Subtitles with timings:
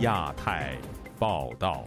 [0.00, 0.78] 亚太
[1.18, 1.84] 报道，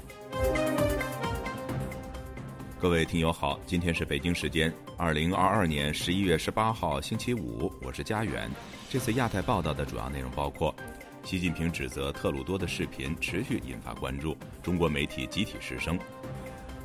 [2.80, 8.48] 各位听友好，今天是北京时间二零二二年十一月十八号星期五，我是佳远。
[8.88, 10.76] 这次亚太报道的主要内容包括：
[11.24, 15.98] 习近平指责特鲁多的视频持续引发关注，中国媒体集体失声；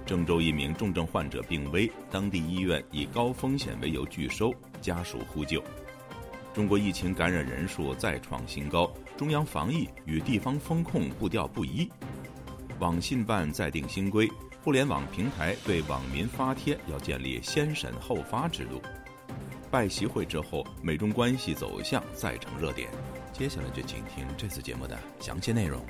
[0.07, 4.51] 郑州一名重症患者病危，当地医院以高风险为由拒收，
[4.81, 5.63] 家属呼救。
[6.55, 11.89] 中国疫情感染人数再创新高，中央防疫与地方风控步调不一。
[12.81, 14.29] 网信办再定新规，
[14.63, 18.83] 互联网平台对网民发帖要建立先审后发制度。
[19.71, 22.89] 拜习会之后，美中关系走向再成热点。
[23.33, 25.81] 接下来就请听这次节目的详细内容。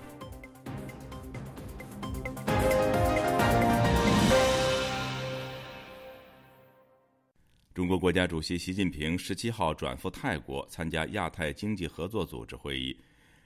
[7.78, 12.98] 中国国家主席习近平十七号转赴泰国参加亚太经济合作组织会议。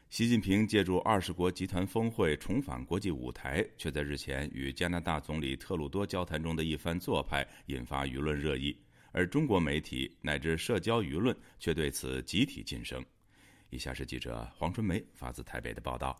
[0.09, 8.75] 习近平借助二十国集团峰会重返国际舞台，却在日前与加拿大总理特鲁多交谈中的一番做派引发舆论热议，
[9.11, 13.05] 而中国媒体乃至社交舆论却对此集体噤声。
[13.69, 16.19] 以下是记者黄春梅发自台北的报道。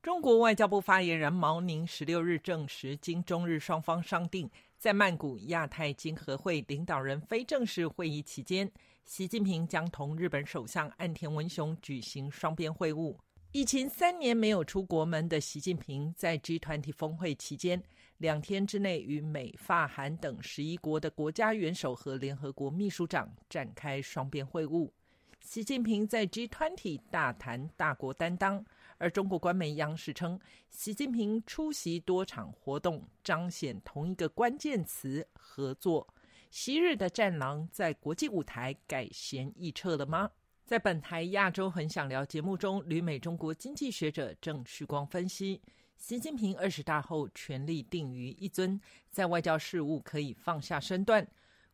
[0.00, 4.50] 中国外交部发言人毛宁十六日证实，经中日双方商定。
[4.82, 8.68] 在曼谷亚太经合会领导人非正式会议期间，
[9.04, 13.16] 习近平将同日本首相岸田文雄举行双边会晤。
[13.52, 17.80] 疫情三年没有出国门的习近平，在 G 团体峰会期间，
[18.18, 24.90] 两天之内与美、法、韩等十一国的国家元首和联合国秘书长展开双边会晤。
[25.42, 28.64] 习近平在 G 团体大谈大国担当。
[28.98, 30.38] 而中国官媒央视称，
[30.70, 36.06] 习近平出席多场活动，彰显同一个关键词——合作。
[36.50, 40.30] 昔日的战狼在国际舞台改弦易辙了吗？
[40.64, 45.60] 在本台《亚洲很想聊》节目中，旅美中国经济学者郑旭光分析，
[45.96, 48.80] 习近平二十大后权力定于一尊，
[49.10, 51.26] 在外交事务可以放下身段。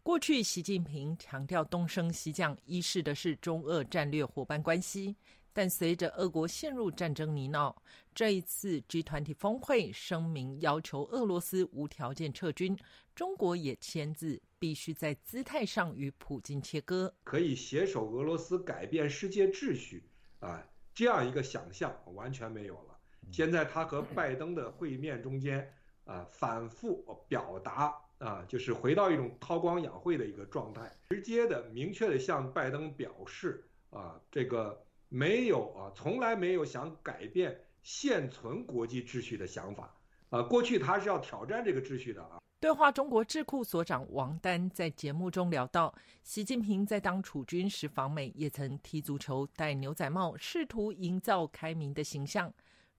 [0.08, 5.14] 过去，习近平强调东升西降，依恃的是中俄战略伙伴关系。
[5.52, 7.76] 但随着俄国陷入战争泥淖，
[8.14, 12.74] 这一次 G 团体峰会声明要求俄罗斯无条件撤军，
[13.14, 20.08] 中国也签字，必须在姿态上与普京切割，可以携手俄罗斯改变世界秩序
[20.40, 22.98] 啊，这样一个想象完全没有了。
[23.30, 25.70] 现在他和拜登的会面中间
[26.04, 34.84] 啊，反复表达啊，就是回到一种韬光养晦的一个状态，直接的、明确的向拜登表示啊，这个。
[35.10, 39.96] 没有啊，从来没有想改变现存国际秩序的想法
[40.28, 40.42] 啊。
[40.42, 42.36] 过去他是要挑战这个秩序的啊。
[42.60, 52.52] 对话中国智库所长王丹在节目中聊到，习近平在当储君时访美，也曾踢足球、戴牛仔帽，试图营造开明的形象。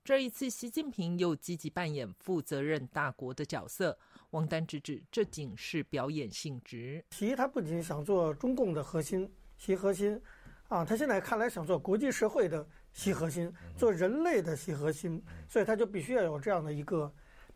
[0.04, 3.96] 这一次，习近平又积极扮演负责任大国的角色。
[4.32, 7.04] 王丹直指，这仅是表演性质。
[7.12, 10.22] 习他不仅想做中共的核心，习核心。
[10.68, 12.64] 啊，他现在看来想做国际社会的
[12.94, 17.12] 习核心，做人类的习核心，所以他就必须要有这样的一个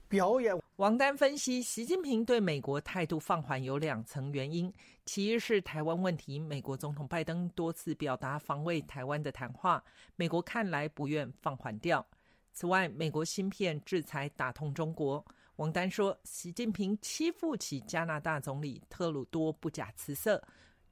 [0.07, 0.59] 表演。
[0.77, 4.73] 王丹分析，习近平对美国态度放缓有两层原因：
[5.05, 9.83] 其一是台湾问题，美国总统拜登多次表达防卫台湾的谈话，
[10.15, 12.03] 美国看来不愿放缓掉；
[12.51, 15.23] 此外，美国芯片制裁打通中国。
[15.57, 20.41] 王丹说，习近平欺负起加拿大总理特鲁多不假辞色，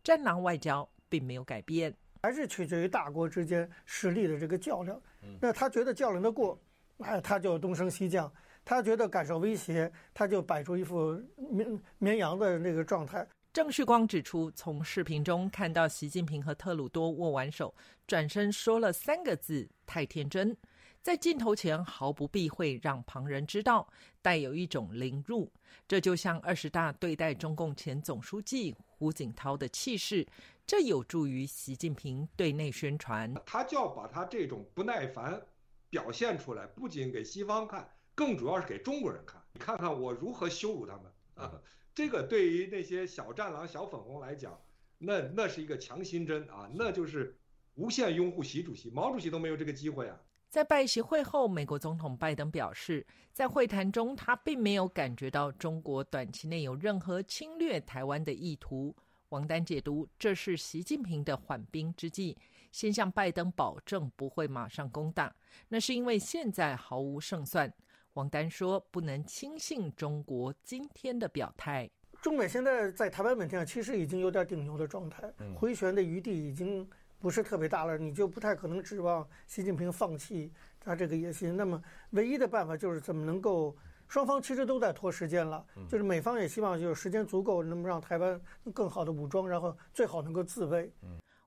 [0.03, 1.91] 战狼外交并没有改变。
[2.21, 5.01] 还是取决于大国之间实力的这个较量。
[5.39, 6.59] 那他觉得较量得过，
[6.99, 8.31] 哎，他就东升西降；
[8.63, 13.27] 他觉得感受威胁，他就摆出一副绵绵羊的那个状态。
[13.51, 17.73] 郑旭光指出，从视频中看到习近平和特鲁多握完手，
[18.05, 20.55] 转身说了三个字：“太天真。”
[21.01, 23.91] 在镜头前毫不避讳，让旁人知道，
[24.21, 25.51] 带有一种凌辱。
[25.87, 30.27] 这就像二十大对待中共前总书记胡锦涛的气势。
[30.67, 35.41] 这有助于习近平对内宣传，他就要把他这种不耐烦
[35.89, 39.41] 表现出来，不仅给西方看，更主要是给中国人看。
[39.53, 41.59] 你看看我如何羞辱他们啊！
[41.95, 44.55] 这个对于那些小战狼、小粉红来讲，
[44.99, 47.35] 那那是一个强心针啊，那就是
[47.73, 48.91] 无限拥护习主席。
[48.91, 50.17] 毛主席都没有这个机会啊！
[50.51, 58.93] 在拜习会后，美国总统拜登表示，在会谈中他并没有感觉到中国短期内有任何侵略台湾的意图。
[59.29, 62.37] 王丹解读，这是习近平的缓兵之计，
[62.69, 65.33] 先向拜登保证不会马上攻打，
[65.69, 67.73] 那是因为现在毫无胜算。
[68.15, 71.89] 王丹说，不能轻信中国今天的表态。
[72.21, 76.87] 中美现在在台湾问题上其实已经有点顶牛的状态，回旋的余地已经
[77.21, 81.55] 不是特别大了，你就不太可能指望习近平放弃他这个野心。
[81.55, 83.77] 那么，唯一的办法就是怎么能够
[84.07, 88.41] 双方其实都在拖时间了，就是美方也希望就是时间足够，能让台湾
[88.73, 90.91] 更好的武装，然后最好能够自卫。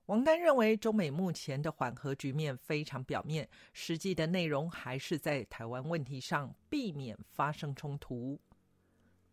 [0.05, 8.39] 王丹认为，中美目前的缓和局面非常表面，实际的内容还是在台湾问题上避免发生冲突。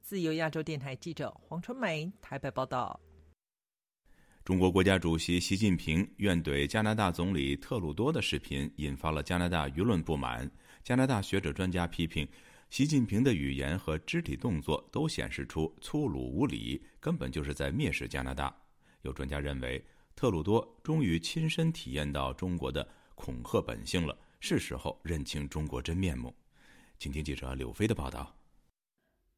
[0.01, 2.99] 自由亚洲电台记者黄春梅台北报道。
[4.45, 10.51] 中国国家主席习近平怨怼加拿大总理特鲁多的视频引发了加拿大舆论不满。
[10.83, 12.27] 加拿大学者专家批评，
[12.69, 18.53] 习近平的语言和肢体动作都显示出粗鲁无礼，根本就是在蔑视加拿大。
[19.03, 19.83] 有专家认为。
[20.15, 26.33] 特鲁多终于亲身体验到中国的恐吓本性了，是时候认清中国真面目。
[26.99, 28.42] 请听记者柳飞的报道。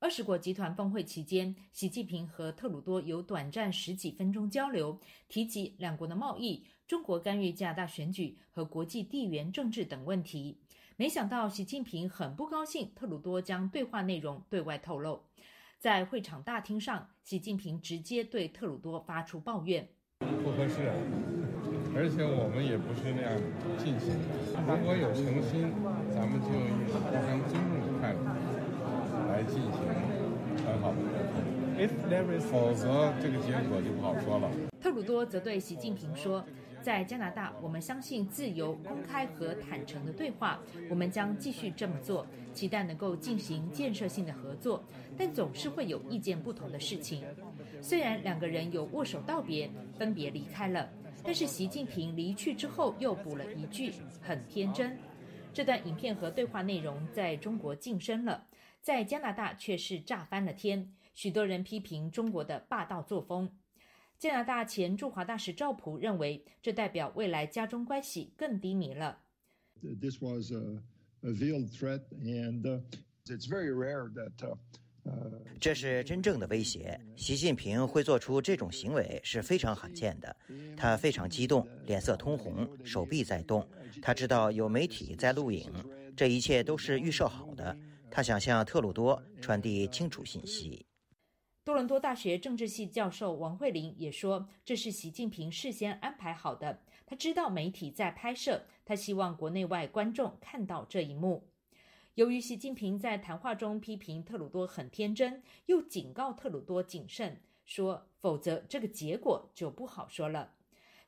[0.04, 10.58] 二十国集团峰会期间，习近平和特鲁多有短暂十几分钟交流，提及两国的贸易、中国干预加拿大选举和国际地缘政治等问题。
[10.96, 15.22] 没想到，习近平很不高兴，特鲁多将对话内容对外透露。
[15.78, 19.88] 在会场大厅上，习近平直接对特鲁多发出抱怨。
[20.18, 20.92] 不合适，
[21.96, 23.32] 而且我们也不是那样
[23.78, 24.60] 进行的。
[24.68, 25.72] 如果有诚心，
[26.12, 26.48] 咱们就
[26.92, 28.20] 互相尊重的态度
[29.34, 29.72] 来进行
[30.64, 34.48] 很好的沟通，否则这个结果就不好说了。
[34.80, 36.44] 特鲁多则对习近平说
[36.80, 44.80] ：“在加拿大，我们相信自由、公开和坦诚的对话，我们将继续这么做，期待能够进行建设性的合作，
[45.18, 47.24] 但总是会有意见不同的事情。”
[47.82, 50.88] 虽然两个人有握手道别，分别离开了，
[51.24, 53.92] 但是习近平离去之后又补了一句
[54.22, 54.96] ：“很天真。”
[55.52, 58.42] 这段影片和对话内容在中国晋升了，
[58.84, 60.92] 在加拿大却是炸翻了天。
[61.14, 63.50] 许多人批评中国的霸道作风。
[64.18, 69.22] 加拿大前驻华大使赵普认为，这代表未来加中关系更低迷了。
[69.80, 70.82] This was a
[71.22, 72.60] veiled threat, and
[73.24, 74.58] it's very rare that.
[75.58, 77.00] 这是真正的威胁。
[77.16, 80.36] 习近平会做出这种行为是非常罕见的。
[80.76, 83.66] 他非常激动，脸色通红，手臂在动。
[84.02, 85.72] 他知道有媒体在录影，
[86.14, 87.74] 这一切都是预设好的。
[88.14, 90.86] 他想向特鲁多传递清楚信息。
[91.64, 96.78] 多伦多大学政治系教授王慧玲也说：“这是习近平事先安排好的。
[97.04, 101.48] 他知道媒体在拍摄，他希望国内外观众看到这一幕。”
[102.14, 110.52] 由于习近平在谈话中批评特鲁多很天真，又警告特鲁多谨慎，说否则这个结果就不好说了。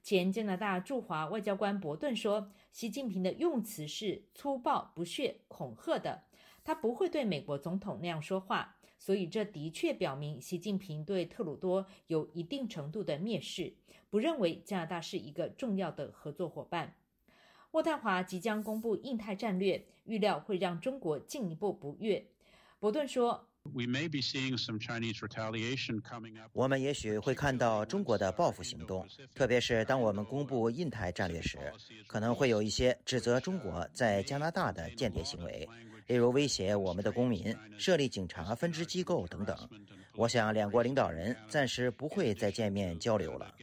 [0.02, 6.24] 前加拿大驻华外交官伯顿说，习近平的用词是粗暴、不屑、恐吓的，
[6.66, 13.72] 他不会对美国总统那样说话，所以这的确表明习近平对特鲁多有一定程度的蔑视，
[14.10, 16.96] 不认为加拿大是一个重要的合作伙伴。
[17.70, 22.26] 渥太华即将公布印太战略，预料会让中国进一步不悦。
[22.80, 23.48] 伯顿说
[26.52, 31.58] ：“我们也许会看到中国的报复行动，特别是当我们公布印太战略时，
[32.08, 35.68] 可能会有一些指责中国在加拿大的间谍行为，
[36.06, 39.56] 例如威胁我们的公民、设立警察分支机构等等。
[40.14, 43.54] 我想，两国领导人暂时不会再见面交流了。”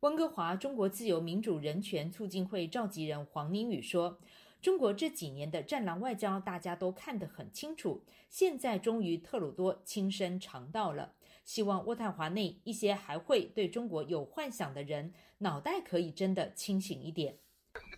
[0.00, 4.20] 温哥华中国自由民主人权促进会召集人黄宁宇说
[4.60, 8.04] ：“中国这几年的战狼外交，大家都看得很清楚。
[8.28, 11.14] 现在终于特鲁多亲身尝到了。
[11.44, 17.38] 希望渥太华内一些还会对中国有幻想的人，脑袋可以真的清醒一点。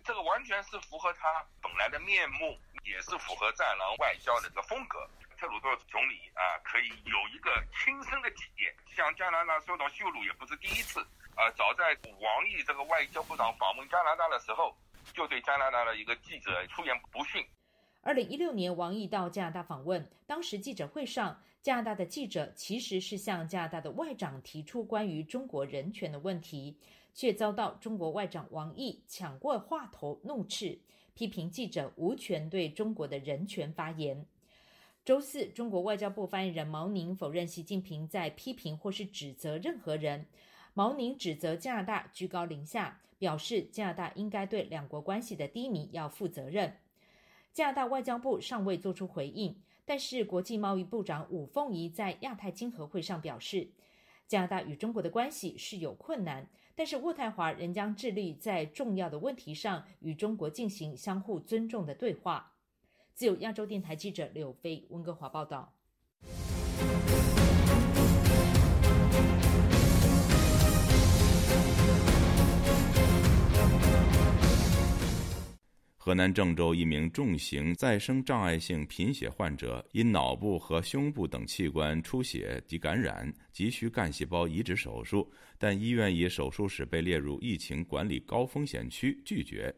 [0.03, 1.27] 这个完全是符合他
[1.61, 2.57] 本来的面目，
[2.89, 5.07] 也是符合战狼外交的这个风格。
[5.37, 10.99] 特鲁多总理啊，可以有一个亲身的体验，向加拿大受到羞辱也不是第一次。”
[11.39, 14.75] 啊，早在王毅这个外交部长访问加拿大的时候，
[15.13, 17.45] 就对加拿大的一个记者出言不逊。
[18.01, 26.77] 二零一六年，王毅到加拿大访问，当时记者会上，加拿大的记者其实是向加拿大的外长提出关于中国人权的问题，
[27.13, 30.77] 却遭到中国外长王毅抢过话头怒斥，
[31.19, 34.25] 批评记者无权对中国的人权发言。
[35.03, 40.25] 周四，中国外交部发言人毛宁否认习近平在批评或是指责任何人。
[40.73, 46.77] 毛宁指责加拿大居高临下，表示加拿大应该对两国关系的低迷要负责任。
[47.51, 53.67] 加拿大外交部尚未作出回应，但是国际贸易部长武凤仪在亚太经合会上表示，
[54.25, 56.47] 加拿大与中国的关系是有困难，
[56.79, 62.53] 但是渥太华仍将致力在重要的问题上与中国进行相互尊重的对话。
[63.13, 65.73] 自由亚洲电台记者柳飞温哥华报道。
[76.09, 89.71] 河南郑州一名重型再生障碍性贫血患者因脑部和胸部等器官出血及感染，急需干细胞移植手术，但医院以手术室被列入疫情管理高风险区，拒绝。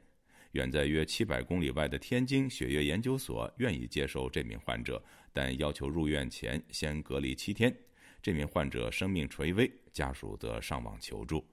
[0.53, 7.75] 远在约七百公里外的天津血液研究所愿意接受这名患者，但要求入院前先隔离七天。
[8.21, 11.45] 这名患者生命垂危，家属则上网求助。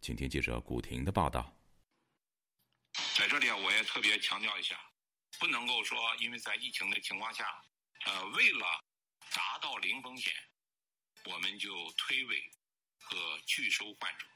[0.00, 1.54] 请听记者古婷的报道。
[3.16, 4.76] 在这里啊，我特别强调一下，
[5.38, 7.62] 不能够说因为在疫情的情况下，
[8.06, 8.84] 呃，为了
[9.30, 10.34] 达到零风险，
[11.26, 12.42] 我们就推诿
[12.98, 14.26] 和拒收患者。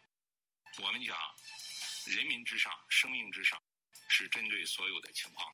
[0.81, 1.19] 我们讲
[2.07, 3.61] 人民至上，生命至上，
[4.09, 5.53] 是针对所有的情况。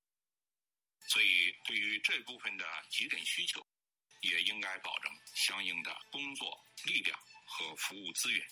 [1.09, 3.67] 所以，对于这部分的急诊需求，
[4.21, 8.47] 也应该保证相应的工作力量和服务资源。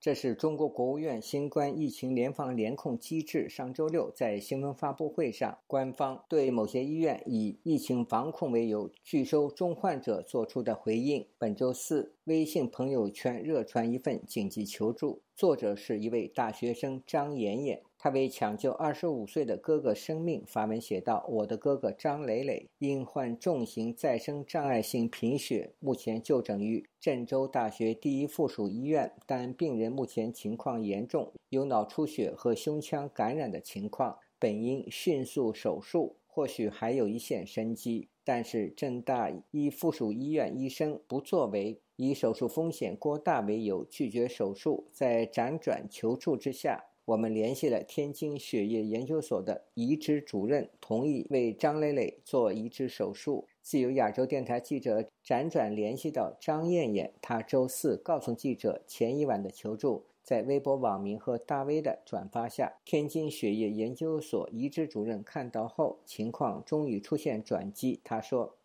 [0.00, 11.26] 这是中国国务院新冠疫情联防联控机制上周六在新闻发布会上，官方对某些医院以疫情防控为由拒收重患者作出的回应。
[11.36, 17.82] 本周四，微信朋友圈热传一份紧急求助，作者是一位大学生张妍妍。
[18.00, 38.08] 他为抢救二十五岁的哥哥生命发文写道：“我的哥哥张磊磊因患重型再生障碍性贫血，目前就诊于郑州大学第一附属医院，但病人目前情况严重，有脑出血和胸腔感染的情况，本应迅速手术，或许还有一线生机。
[38.22, 53.48] 但是郑大一附属医院医生不作为，以手术风险过大为由拒绝手术，在辗转求助之下。”我们联系了天津血液研究所的移植主任，同意为张磊磊做移植手术。
[53.62, 68.02] 自由亚洲电台记者辗转联系到张艳艳，她周四告诉记者，前一晚的求助在微博网民和大 V 的转发下，天津血液研究所移植主任看到后，情况终于出现转机。
[68.04, 68.58] 他说：“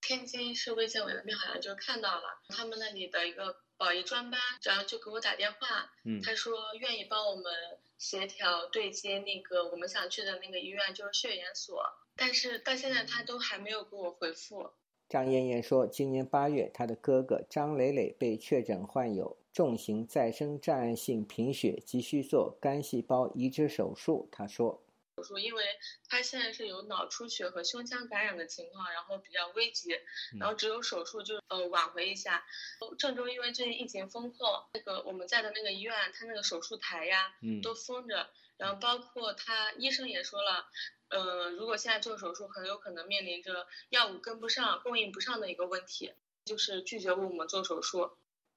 [0.00, 5.90] 天津市卫健委那边好像就看到了他们那里的一个。”保医专班，然后就给我打电话，
[6.24, 7.52] 他说愿意帮我们
[7.98, 11.82] 协调对接那个我们想去的那个医院，就是血研所。
[12.14, 14.70] 但是到现在他都还没有给我回复。
[15.08, 24.28] 张艳艳说，今年八月，她的哥哥张磊磊被确诊患有重型再生障碍性贫血，急需做肝细胞移植手术。
[24.30, 24.80] 他说。
[25.22, 25.64] 手术，因为
[26.08, 29.90] 他现在是有脑出血和胸腔感染的情况，然后比较危急，
[30.38, 32.44] 然后只有手术就呃挽回一下。
[32.98, 40.66] 郑州因为最近疫情封控，那个我们在的那个医院，他那个手术台呀都封着，然后包括他医生也说了，
[41.08, 46.12] 呃，如果现在做手术，很有可能面临着药物跟不上、供应不上的一个问题，
[46.44, 48.10] 就是拒绝为我们做手术。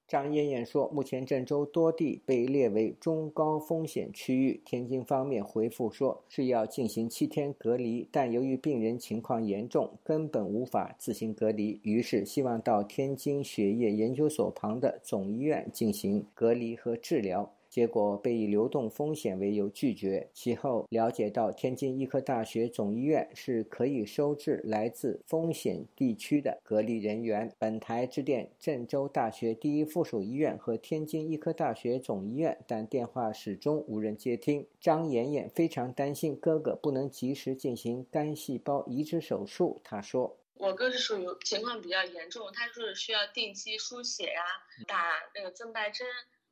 [0.08, 4.60] 张艳艳说，目前郑州多地被列为中高风险区域。
[4.64, 17.50] 天津方面回复说，是要进行七天隔离，但由于病人情况严重，根本无法自行隔离，于是希望到天津血液研究所旁的总医院进行隔离和治疗。
[17.76, 20.30] 结果被以流动风险为由拒绝。
[20.32, 27.52] 其后了解到，天津医科大学总医院是可以收治来自风险地区的隔离人员。
[27.58, 34.66] 本台致电郑州大学第一附属医院和天津医科大学总医院，但电话始终无人接听。
[34.80, 39.82] 张妍妍非常担心哥哥不能及时进行肝细胞移植手术。
[39.84, 44.40] 她说：“我哥是属于情况比较严重，他是需要定期输血呀，
[44.86, 44.96] 打
[45.34, 46.06] 那个增白针。”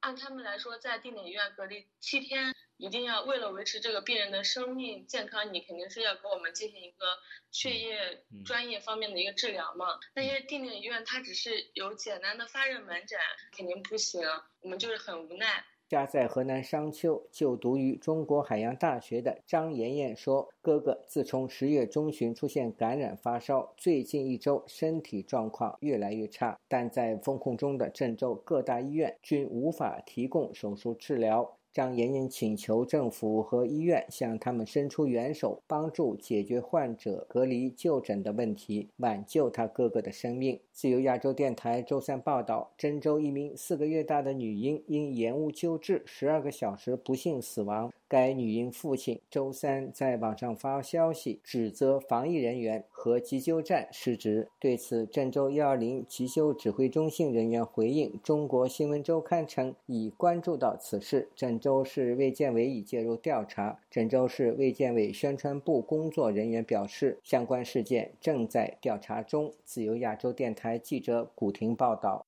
[0.04, 7.06] 按他们来说，在定点医院隔离七天，一定要为了维持这个病人的生命健康，你肯定是要给我们进行一个
[7.50, 9.98] 血液专业方面的一个治疗嘛。
[10.14, 13.18] 那些定点医院它只是有简单的发热门诊，
[13.56, 14.20] 肯定不行，
[14.60, 15.64] 我们就是很无奈。
[15.94, 40.60] 家在河南商丘就读于中国海洋大学的张妍妍说：“哥哥自从十月中旬出现感染发烧，最近一周身体状况越来越差，但在封控中的郑州各大医院均无法提供手术治疗。”张妍妍请求政府和医院向他们伸出援手，帮助解决患者隔离就诊的问题，挽救他哥哥的生命。
[40.72, 47.92] 自由亚洲电台周三报道，郑州一名四个月大的女婴因延误救治十二个小时不幸死亡。
[48.08, 54.48] 该女婴父亲周三在网上发消息，指责防疫人员和急救站失职。
[54.60, 63.80] 对此，郑州幺二零急救指挥中心人员回应《中国新闻周刊》称，已关注到此事，郑州市卫健委已介入调查。
[63.90, 69.52] 郑州市卫健委宣传部工作人员表示，相关事件正在调查中。
[69.64, 72.26] 自由亚洲电台记者古婷报道。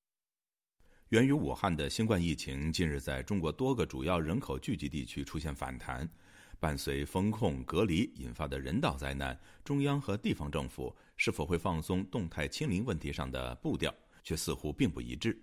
[1.10, 6.08] 源于武汉的新冠疫情近日在中国多个主要人口聚集地区出现反弹。
[6.58, 13.94] 伴随风控隔离引发的人道灾难，中央和地方政府是否会放松动态清零问题上的步调，
[14.24, 15.38] 却似乎并不一致。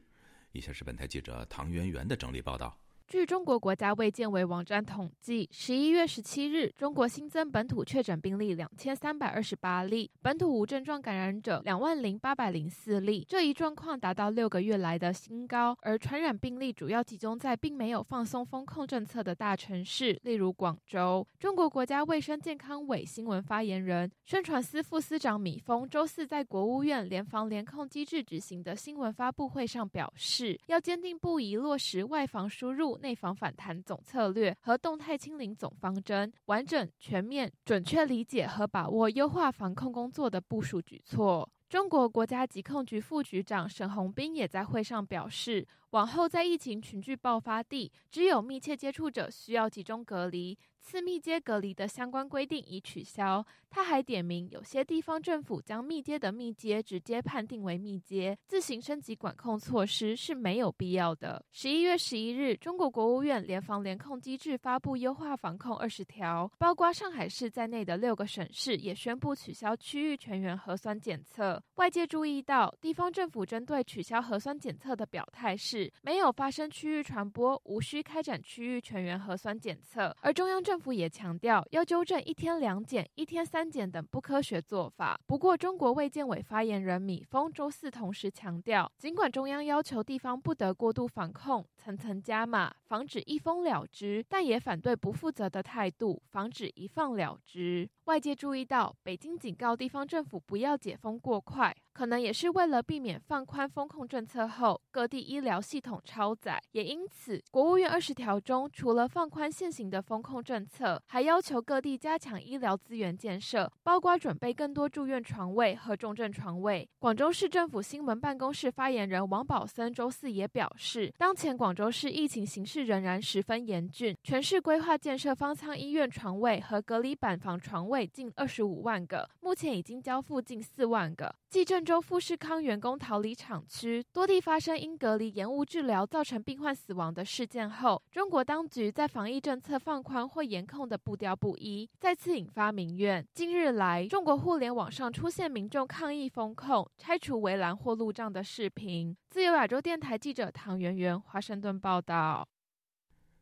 [0.51, 2.77] 以下是本台记者唐媛媛的整理报道。
[3.07, 15.77] 据中国国家卫健委网站统计，十一月十七日，中国新增本土确诊病例两千三百二十八例，本土无症状感染者两万零八百零四例，这一状况达到六个月来的新高。
[15.81, 21.27] 而传染病例主要集中在并没有放松风控政策的大城市，例如广州。
[21.39, 32.93] 中国国家卫生健康委新闻发言人、宣传司副司长米峰周四在国务院联防联控机制举行的新闻发布会上表示，要坚定不移落实外防输入。
[33.00, 41.50] 内防反弹总策略和动态清零总方针，完整、全面、准确理解和把握优化防控工作的部署举措。
[41.70, 50.56] 中国国家疾控局副局长沈宏斌也在会上表示，往后在疫情群聚爆发地，只有密切接触者需要集中隔离。
[50.84, 53.46] 次密接隔离的相关规定已取消。
[53.70, 61.44] 他还点名，有些地方政府将密接的密接直接判定为密接，自行升级管控措施是没有必要的。
[61.52, 71.60] 十一月十一日，中国国务院联防联控机制发布优化防控二十条，包括上海市在内的六个省市也宣布取消区域全员核酸检测。
[71.78, 80.73] 外界注意到，地方政府针对取消核酸检测的表态是没有发生区域传播，无需开展区域全员核酸检测，而中央政。
[80.74, 85.20] 政府也强调要纠正一天两检、一天三检等不科学做法。
[85.27, 97.88] 不过，中国卫健委发言人米峰周四同时强调，尽管中央要求地方不得过度防控、层层加码，防止一封了之，但也反对不负责的态度，防止一放了之。
[98.05, 106.62] 外界注意到，北京警告地方政府不要解封过快，可能也是为了避免放宽风控政策后各地医疗系统超载。
[106.74, 116.85] 也因此，国务院二十条中，除了放宽现行的风控政策，还要求各地加强医疗资源建设，包括准备更多住院床位和重症床位。
[117.00, 127.93] 广州市政府新闻办公室发言人王宝森周四也表示，当前广州市疫情形势仍然十分严峻，全市规划建设方舱医院床位和隔离板房床位。
[127.94, 131.34] 位近二十五万个，目前已经交付近四万个。
[131.51, 143.24] 继郑州富士康员工逃离厂区，多地发生因隔离延误治疗造成病患死亡的事件后，中国当局在防疫政策放宽或严控的步调不一，再次引发民怨。
[143.36, 149.16] 近日来，中国互联网上出现民众抗议风控、拆除围栏或路障的视频。
[149.29, 152.48] 自由亚洲电台记者唐媛媛华盛顿报道。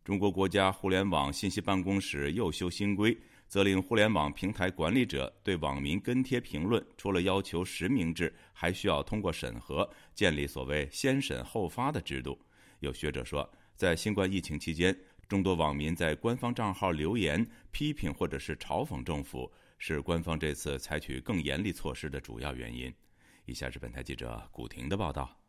[0.03, 3.17] 中国国家互联网信息办公室又修新规。
[3.51, 12.39] 责令互联网平台管理者对网民跟帖评论，除了要求实名制，还需要通过审核，建立所谓“先审后发”的制度。
[12.79, 22.89] 有学者说，在新冠疫情期间，众多网民在官方账号留言批评或者是嘲讽政府，是官方这次采取更严厉措施的主要原因。
[23.43, 25.40] 以下是本台记者古婷的报道。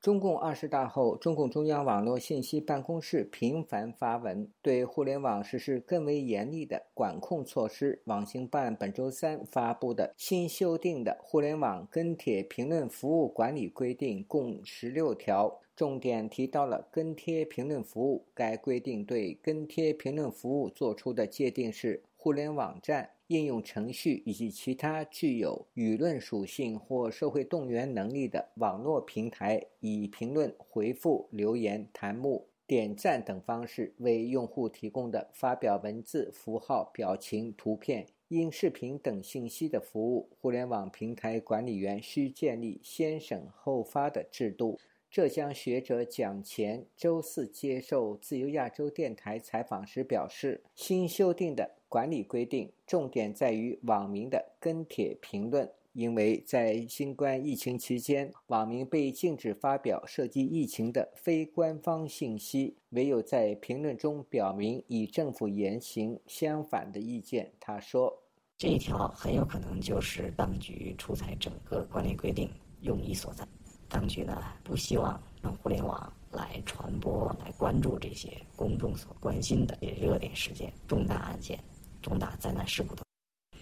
[0.00, 8.02] 中共二十大后，中共中央网络信息办公室频繁发文，对互联网实施更为严厉的管控措施。
[8.04, 18.26] 网信办本周三发布的新修订的《互联网跟帖评论服务管理规定》共十六条，重点提到了跟帖评论服务。
[18.32, 23.08] 该规定对跟帖评论服务作出的界定是：互联网站。
[23.28, 44.80] 应用程序以及其他具有舆论属性或社会动员能力的网络平台，以评论、回复、留言、弹幕、点赞等方式为用户提供的发表文字、符号、表情、图片、音视频等信息的服务，互联网平台管理员需建立先审后发的制度。
[45.08, 51.75] 浙江学者蒋乾周四接受自由亚洲电台采访时表示，新修订的。
[51.88, 67.50] 管理规定重点在于网民的跟帖评论，因为在新冠疫情期间，网民被禁止发表涉及疫情的非官方信息，唯有在评论中表明与政府言行相反的意见。
[67.58, 68.12] 他说
[68.58, 73.46] ：“这一条很有可能就是当局出台整个管理规定用意所在。
[73.88, 81.58] 当局呢，不希望让互联网来传播、来关注这些公众所关心的热点事件、重大案件。”
[82.06, 83.02] 重大灾难事故的，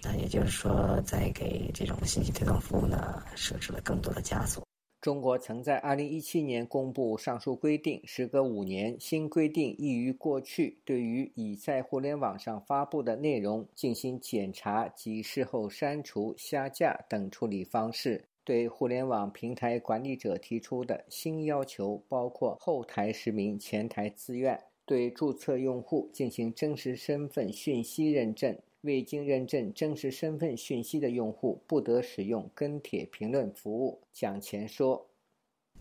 [0.02, 4.62] 那也就是说，在给这种信息推送服务呢设置了更多的枷锁。
[5.00, 18.22] 中国曾在2017年公布上述规定，时隔五年，新规定易于过去对于已在互联网上发布的内容进行检查及事后删除、下架等处理方式。
[18.44, 24.62] 对互联网平台管理者提出的新要求包括后台实名、前台自愿。
[24.87, 28.59] 对注册用户进行真实身份讯息认证。
[28.83, 33.99] 未经认证真实身份讯息的用户不得使用跟帖评论服务。
[34.12, 35.07] 蒋前说：“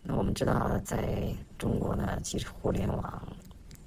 [0.02, 3.36] 那我们知道，在中国呢，其实互联网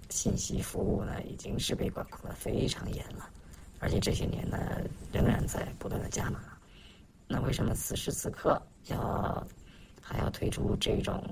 [0.09, 3.27] 信息服务呢，已经是被管控的非常严了，
[3.79, 4.57] 而且这些年呢，
[5.11, 6.39] 仍然在不断的加码。
[7.27, 9.47] 那为什么此时此刻要
[9.99, 11.23] 还要推出这种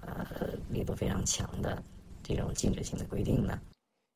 [0.00, 0.26] 呃
[0.70, 1.82] 力度非常强的
[2.22, 3.60] 这种禁止性的规定呢？”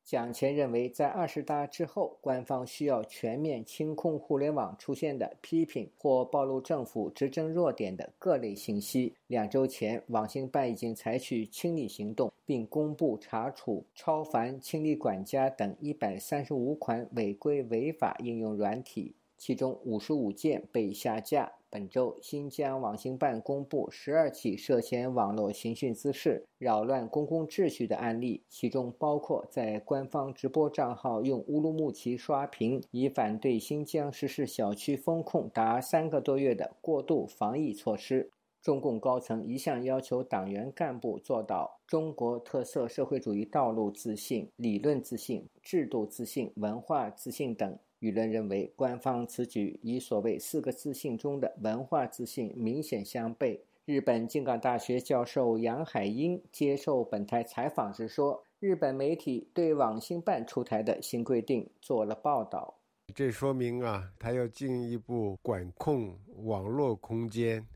[0.05, 9.15] 蒋前认为，在二十大之后，官方需要全面清空互联网出现的批评或暴露政府执政弱点的各类信息。
[9.29, 21.51] 两周前，网信办已经采取清理行动，并公布查处超凡、清理管家等一百三十五款违规违法应用软体，其中五十五件被下架。
[21.75, 38.31] 本周，新疆网信办公布十二起涉嫌网络刑讯滋事、扰乱公共秩序的案例，其中包括在官方直播账号用乌鲁木齐刷屏，以反对新疆实施小区封控达三个多月的过度防疫措施。
[38.63, 47.77] 中共高层一向要求党员干部做到中国特色社会主义道路自信、理论自信、制度自信、文化自信等。
[48.05, 53.59] 舆论认为，官方此举与所谓“四个自信”中的文化自信明显相悖。
[53.87, 62.75] 日本京港大学教授杨海英接受本台采访时说：“日本媒体对网信办出台的新规定做了报道，
[63.15, 67.67] 这说明啊，他要进一步管控网络空间，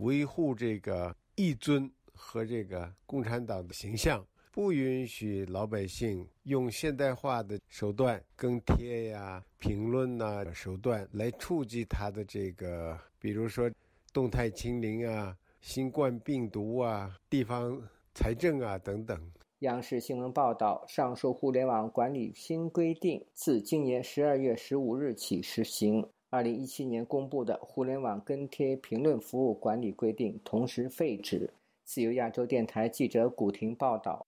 [0.00, 13.70] 维护这个一尊和这个共产党的形象。”不允许老百姓用现代化的手段跟帖呀、评论呐手段来触及他的这个，比如说
[14.12, 17.80] 动态清零啊、新冠病毒啊、地方
[18.12, 19.16] 财政啊等等。
[19.60, 26.04] 央视新闻报道，上述互联网管理新规定自今年十二月十五日起实行。
[26.28, 31.52] 二零一七年公布的互联网跟帖评论服务管理规定同时废止。
[31.84, 34.26] 自由亚洲电台记者古婷报道。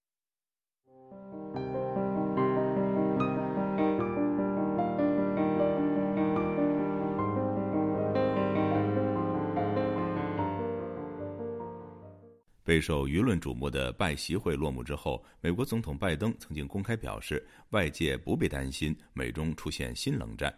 [12.63, 20.53] 备受舆论瞩目的拜习会落幕之后，美国总统拜登曾经公开表示，外界不必担心美中出现新冷战。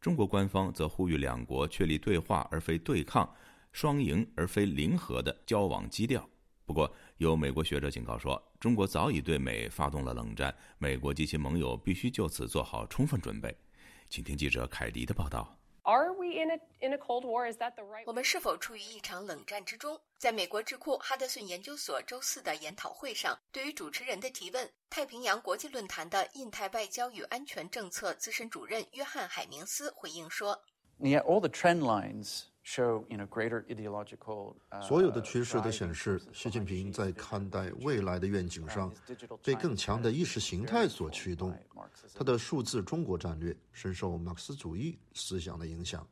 [0.00, 3.30] 中国官方则呼吁两国确立对话而非对抗、
[3.72, 6.26] 双赢而非零和的交往基调。
[6.64, 13.54] 不过，有美国学者警告说，中国早已对美发动了冷战，美国及其盟友必须就此做好充分准备。
[14.08, 15.59] 请听记者凯迪的报道。
[18.06, 20.00] 我们是否处于一场冷战之中？
[20.18, 30.62] 在美国智库哈德逊研究所周四的研讨会上，对于主持人的提问，太平洋国际论坛的印太外交与安全政策资深主任约翰·海明斯回应说。
[34.80, 38.94] 所有的趋势都显示，习近平在看待未来的愿景上
[39.42, 41.52] 被更强的意识形态所驱动。
[42.14, 46.06] 他的数字中国战略深受马克思主义思想的影响。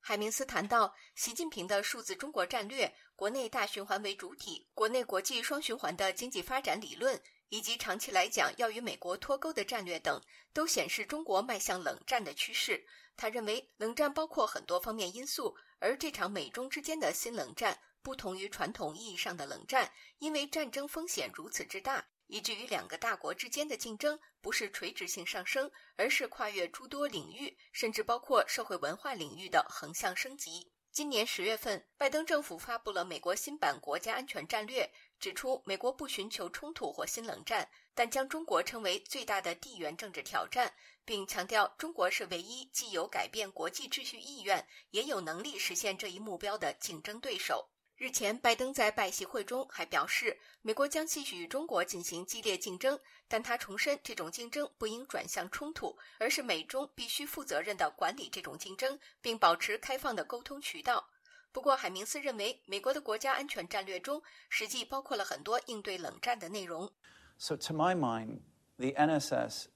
[0.00, 10.20] 海明斯谈到，习近平的数字中国战略、国内大循环为主体、国内国际双循环的经济发展理论，以及长期来讲要与美国脱钩的战略等，
[10.52, 12.84] 都显示中国迈向冷战的趋势。
[13.16, 15.56] 他认为，冷战包括很多方面因素。
[15.78, 30.72] 而这场美中之间的新冷战不同于传统意义上的冷战，因为战争风险如此之大，以至于两个大国之间的竞争不是垂直性上升，而是跨越诸多领域，甚至包括社会文化领域的横向升级。
[30.92, 40.72] 今年十月份，拜登政府发布了美国新版国家安全战略，指出美国不寻求冲突或新冷战，但将中国称为最大的地缘政治挑战。
[41.06, 47.70] 并强调，中国是唯一既有改变国际秩序意愿，也有能力实现这一目标的竞争对手。
[47.96, 61.08] 日前，拜登在拜习会中还表示，美国将继续与中国进行激烈竞争，但他重申，这种竞争不应转向冲突，而是美中必须负责任地管理这种竞争，并保持开放的沟通渠道。
[61.52, 66.92] 不过，海明斯认为，美国的国家安全战略中实际包括了很多应对冷战的内容。
[67.38, 68.40] So, to my mind,
[68.76, 69.68] the NSS.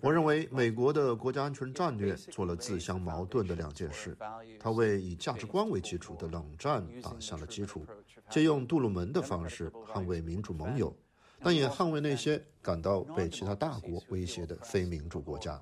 [0.00, 4.16] 我认为美国的国家安全战略做了自相矛盾的两件事。
[4.60, 7.86] 它为以价值观为基础的冷战打下了基础，
[8.30, 10.96] 借用杜鲁门的方式捍卫民主盟友。
[11.44, 15.60] 但也捍卫那些感到被其他大国威胁的非民主国家。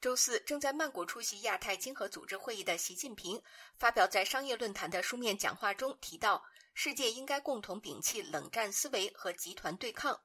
[0.00, 3.40] 周四，正在曼谷出席亚太经合组织会议的习近平
[3.78, 6.42] 发表在商业论坛的书面讲话中提到，
[6.74, 10.18] 世界应该共同摒弃冷战思维和集团对抗。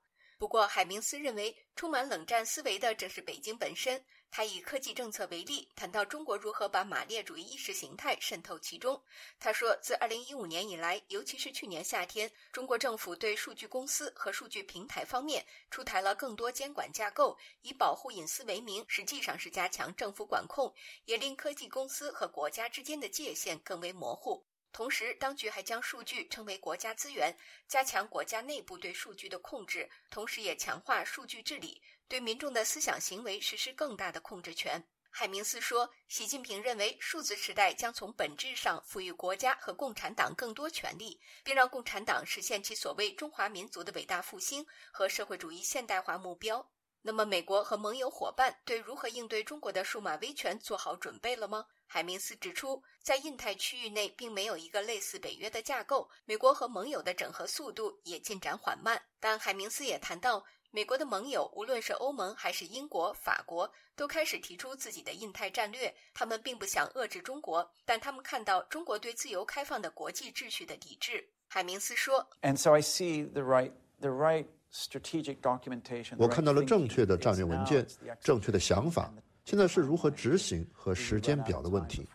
[0.43, 4.03] 不过，海明斯认为，充满冷战思维的正是北京本身。
[4.29, 9.01] 他以科技政策为例，谈到中国如何把马列主义意识形态渗透其中。
[9.39, 20.73] 他说，自2015年以来，尤其是去年夏天，中国政府对数据公司和数据平台方面出台了更多监管架构，以保护隐私为名，实际上是加强政府管控，
[21.05, 24.45] 也令科技公司和国家之间的界限更为模糊。
[24.73, 31.79] 同时，当局还将数据称为国家资源，加强国家内部对数据的控制，同时也强化数据治理。
[32.07, 34.83] 对民众的思想行为实施更大的控制权。
[35.11, 46.67] 海明斯说：“习近平认为，数字时代将从本质上赋予国家和共产党更多权力，并让共产党实现其所谓中华民族的伟大复兴和社会主义现代化目标。”
[47.05, 51.67] 那么，美国和盟友伙伴对如何应对中国的数码威权做好准备了吗？
[51.93, 58.99] 海明斯指出，在印太区域内并没有一个类似北约的架构，美国和盟友的整合速度也进展缓慢。
[59.19, 60.43] 但海明斯也谈到。
[60.71, 65.93] 美国的盟友，无论是欧盟还是英国、法国，都开始提出自己的印太战略。
[66.15, 71.29] 他们并不想遏制中国，但他们看到中国对自由开放的国际秩序的抵制。
[71.47, 76.15] 海明斯说：“And so I see the right, the right strategic documentation.
[76.17, 77.85] 我看到了正确的战略文件，
[78.19, 79.13] 正确的想法。
[79.43, 82.07] 现在是如何执行和时间表的问题。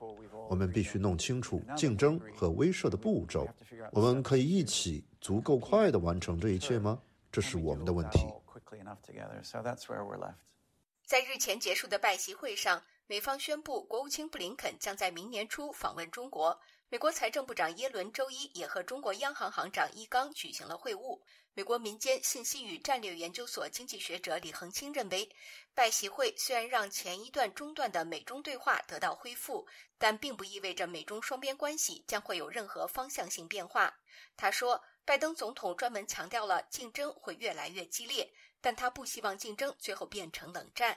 [0.49, 3.47] 我们必须弄清楚竞争和威慑的步骤。
[3.93, 6.99] 我们可以一起足够快地完成这一切吗？
[7.31, 8.21] 这是我们的问题。”
[11.05, 16.59] 在日前结束的拜习会上，美方宣布国务卿布林肯将在明年初访问中国。
[16.91, 21.21] 美国财政部长耶伦周一也和中国央行行长易纲举行了会晤。
[21.59, 25.29] 美国民间信息与战略研究所经济学者李恒清认为，
[25.75, 29.67] 拜习会虽然让前一段中断的美中对话得到恢复，
[29.99, 33.93] 但并不意味着美中双边关系将会有任何方向性变化。
[34.37, 38.33] 他说，拜登总统专门强调了竞争会越来越激烈。
[38.61, 40.97] 但他不希望竞争最后变成冷战。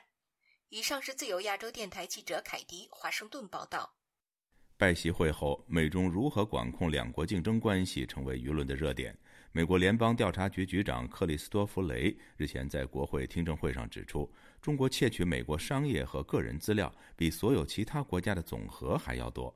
[0.70, 3.96] 以上是自由亚洲电台记者凯迪华盛顿报道。
[4.78, 9.18] 拜习会后，美中如何管控两国竞争关系成为舆论的热点。
[9.54, 19.54] 美国联邦调查局局长克里斯多弗雷日前在国会听证会上指出，中国窃取美国商业和个人资料比所有其他国家的总和还要多。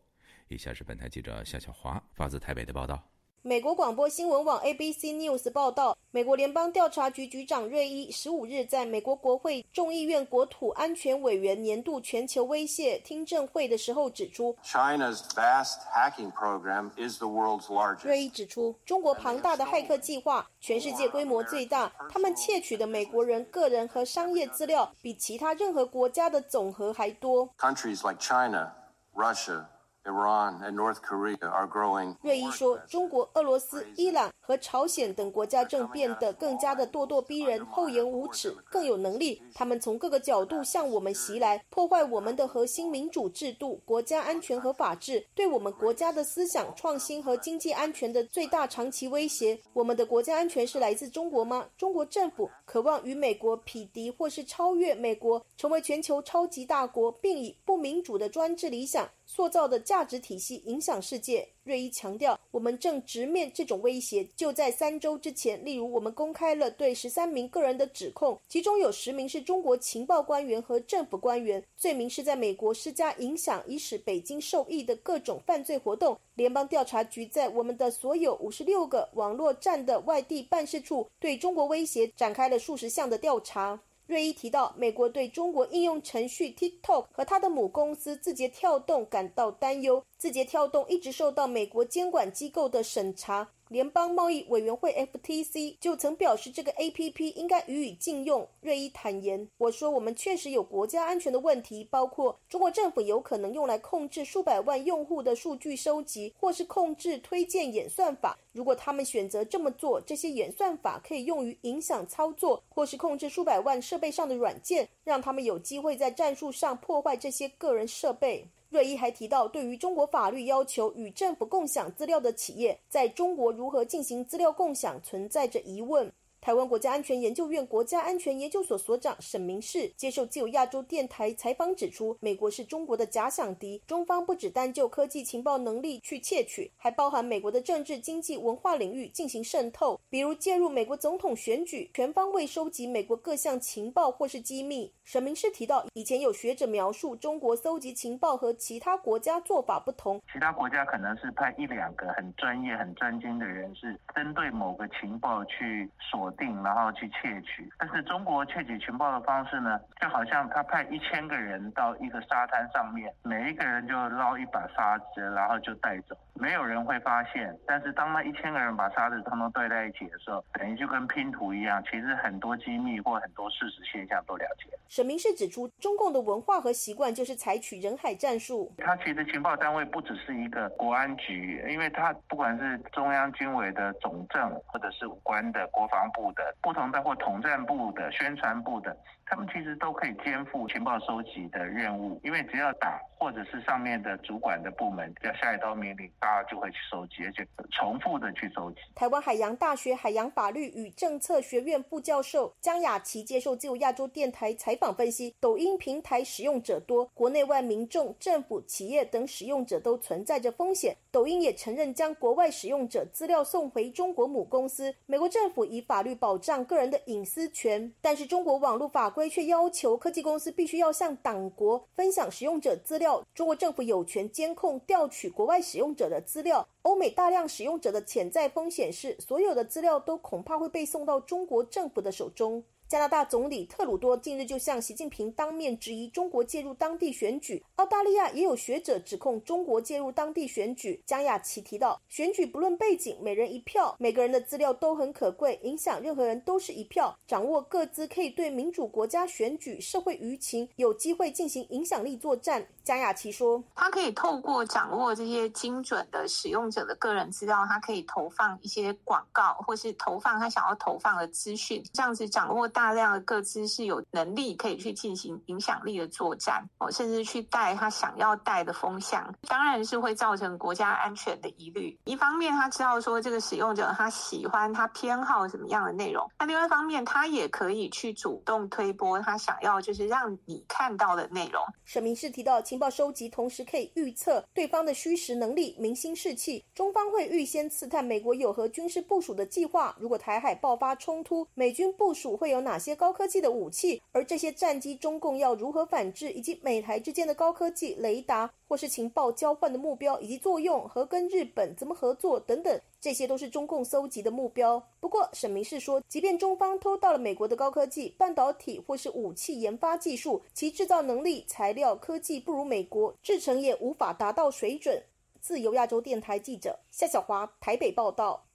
[0.50, 3.15] 以下是本台记者夏小华发自台北的报道。
[3.48, 18.08] 美国广播新闻网 ABC News 报道，美国联邦调查局局长瑞伊十五日在美国国会众议院国土安全委员年度全球威胁听证会的时候指出，China's vast hacking program is the world's largest。
[18.08, 27.48] 瑞伊指出，中国庞大的骇客计划，全世界规模最大，他们窃取的美国人个人和商业资料比其他任何国家的总和还多。
[27.60, 28.74] Countries like China,
[29.14, 29.66] Russia.
[30.06, 32.16] Iran and North Korea are growing.
[32.22, 39.42] 瑞伊说，中国、俄罗斯、伊朗和朝鲜等国家正变得更加的咄咄逼人、厚颜无耻，更有能力。
[39.54, 49.60] 他们从各个角度向我们袭来，破坏我们的核心民主制度、国家安全和法治，对我们国家的思想创新和经济安全的最大长期威胁。
[49.74, 51.66] 我们的国家安全是来自中国吗？
[51.78, 59.10] 中国政府渴望与美国匹敌，或是超越美国，成为全球超级大国，并以不民主的专制理想。
[59.26, 61.48] 塑造的价值体系影响世界。
[61.64, 64.24] 瑞伊强调，我们正直面这种威胁。
[64.36, 76.16] 就在三周之前，例如，我们公开了对十三名个人的指控，其中有十名是中国情报官员和政府官员，罪名是在美国施加影响，以使北京受益的各种犯罪活动。
[76.36, 83.80] 联邦调查局在我们的所有五十六个网络站的外地办事处，对中国威胁展开了数十项的调查。
[84.08, 90.04] 瑞伊提到，美国对中国应用程序 TikTok 和他的母公司字节跳动感到担忧。
[90.18, 93.50] 字节跳动一直受到美国监管机构的审查。
[93.70, 98.48] 联邦贸易委员会 （FTC） 就曾表示，这个 APP 应该予以禁用。
[98.62, 108.38] 瑞伊坦言：“我说，我们确实有国家安全的问题，包括中国政府有可能用来控制数百万用户的数据收集，或是控制推荐演算法。
[108.52, 126.12] 如果他们选择这么做，这些演算法可以用于影响操作，或是控制数百万设备上的软件，让他们有机会在战术上破坏这些个人设备。”瑞伊还提到，对于中国法律要求与政府共享资料的企业，在中国如何进行资料共享存在着疑问。
[126.46, 144.94] 台湾国家安全研究院国家安全研究所所长沈明世接受自由亚洲电台采访指出，美国是中国的假想敌，中方不只单就科技情报能力去窃取，还包含美国的政治、经济、文化领域进行渗透，比如介入美国总统选举，全方位收集美国各项情报或是机密。
[145.04, 157.70] 沈明世提到，以前有学者描述中国搜集情报和其他国家做法不同，其他国家可能是派一两个很专业、很专精的人士，针对某个情报去锁定，然后去窃取。
[157.78, 167.58] 但是中国窃取情报的方式呢，就好像他派一千个人到一个沙滩上面，每一个人就捞一把沙子，然后就带走，没有人会发现。
[167.66, 174.70] 但是当那一千个人把沙子通通堆在一起的时候，等于就跟拼图一样，其实很多机密或很多事实现象都了解。
[174.88, 178.72] 沈明是指出，中共的文化和习惯就是采取人海战术。
[178.78, 188.96] 他其实情报单位不只是一个国安局，因为他不管是中央军委的总政，或者是武官的国防部的不同的或统战部的宣传部的。
[189.28, 198.78] 他们其实都可以肩负情报收集的任务，因为只要打或者是上面的主管的部门要下一道命令，大家就会去收集，而且重复的去收集。
[198.96, 210.96] 台湾海洋大学海洋法律与政策学院副教授江雅琪接受自由亚洲电台采访分析，抖音平台使用者多，国内外民众、政府、企业等使用者都存在着风险。
[211.12, 219.06] 抖音也承认将国外使用者资料送回中国母公司，美国政府以法律保障个人的隐私权，但是中国网络法。
[219.16, 223.24] 规却要求科技公司必须要向党国分享使用者资料。
[223.34, 226.68] 中国政府有权监控调取国外使用者的的资料。
[226.82, 232.64] 欧美大量使用者的潜在风险是，所有的资料都恐怕会被送到中国政府的手中。
[232.88, 237.64] 加拿大总理特鲁多近日就向习近平当面质疑中国介入当地选举。
[237.78, 241.02] 澳大利亚也有学者指控中国介入当地选举。
[241.04, 247.18] 江亚琪提到，选举不论背景，每人一票，每个人的资料都很可贵，影响任何人都是一票。
[247.26, 252.68] 掌握各自可以对民主国家选举、社会舆情有机会进行影响力作战。
[252.86, 261.84] 江雅琪说：“他可以透过掌握这些精准的使用者的个人资料，他可以投放一些广告，或是投放他想要投放的资讯。
[261.92, 269.34] 这样子掌握大量的个资，是有能力可以去进行影响力的作战哦，甚至去带他想要带的风向。
[269.48, 271.98] 当然是会造成国家安全的疑虑。
[272.04, 282.62] 一方面，他知道说这个使用者他喜欢他偏好什么样的内容；那另外一方面，他也可以去主动推播他想要就是让你看到的内容。”沈明是提到。
[282.76, 286.62] 情报收集同时可以预测对方的虚实能力、民心士气。
[286.74, 289.96] 中方会预先刺探美国有何军事部署的计划。
[289.98, 294.02] 如果台海爆发冲突，美军部署会有哪些高科技的武器？
[294.12, 296.30] 而这些战机，中共要如何反制？
[296.34, 302.82] 以及美台之间的高科技雷达或是情报交换的目标以及作用，和跟日本怎么合作等等。
[303.00, 304.84] 这些都是中共搜集的目标。
[305.00, 315.04] 不过，沈明是说，即便中方偷到了美国的高科技半导体或是武器研发技术，其制造能力、材料、科技不如美国，制成也无法达到水准。
[315.40, 318.48] 自由亚洲电台记者夏小华台北报道。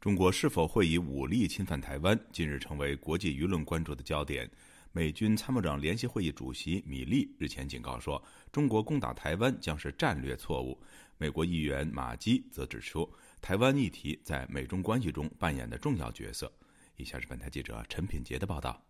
[0.00, 4.50] 中国是否会以武力侵犯台湾，近日成为国际舆论关注的焦点。
[4.92, 10.78] 美军参谋长联席会议主席米利日前警告说，中国攻打台湾将是战略错误。
[11.18, 13.08] 美国议员马基则指出。
[13.40, 16.52] 台湾议题在美中关系中扮演的重要角色。
[16.96, 18.82] 以下是本台记者陈品杰的报道。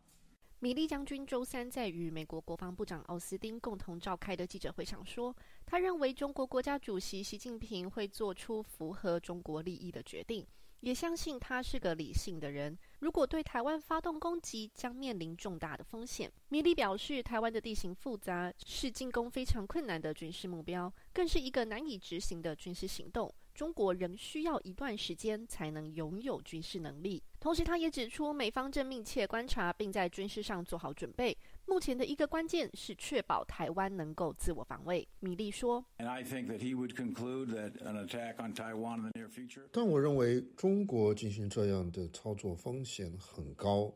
[0.60, 10.46] 米利将军周三在与美国国防部长奥斯汀共同召开的记者会上说，他认为中国国家主席习近平会做出符合中国利益的决定，
[10.80, 12.76] 也相信他是个理性的人。
[13.00, 16.30] 如果对台湾发动攻击，将面临重大的风险。
[16.48, 23.32] 米利表示，台湾的地形复杂，是进攻非常困难的军事目标，更是一个难以执行的军事行动。
[23.54, 27.22] 中国仍需要一段时间才能拥有军事能力。
[27.40, 31.36] 同时，他也指出，美方正密切观察，并在军事上做好准备。
[31.68, 35.06] 目前的一个关键是确保台湾能够自我防卫。
[35.20, 35.84] 米利说
[39.70, 43.92] ：“但我认为中国进行这样的操作风险很高，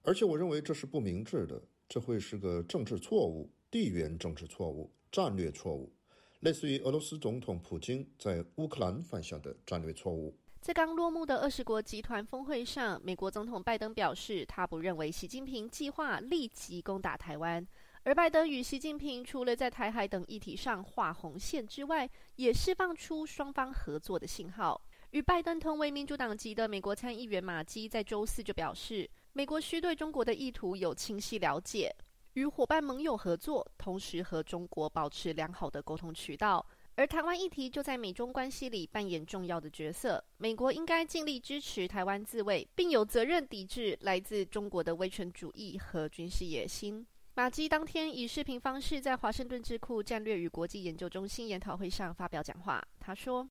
[0.00, 5.92] 而且我认为这是不明智的，这会是个政治错误、地缘政治错误、战略错误。”
[6.40, 10.34] 类似于俄罗斯总统普京在乌克兰犯下的战略错误。
[10.62, 17.66] 在刚落幕的二十国集团峰会上，美国总统拜登表示，他不认为习近平计划立即攻打台湾。
[18.04, 24.80] 而拜登与习近平除了在台海等议题上画红线之外，也释放出双方合作的信号。
[25.10, 31.92] 与拜登同为民主党籍的美国参议员马基在周四就表示，美国需对中国的意图有清晰了解。
[32.34, 36.64] 与伙伴盟友合作，同时和中国保持良好的沟通渠道。
[36.94, 40.22] 而台湾议题就在美中关系里扮演重要的角色。
[40.36, 47.06] 美国应该尽力支持台湾自卫，并有责任抵制来自中国的威权主义和军事野心。
[47.34, 52.86] 马基当天以视频方式在华盛顿智库战略与国际研究中心研讨会上发表讲话。
[53.00, 53.48] 他说：“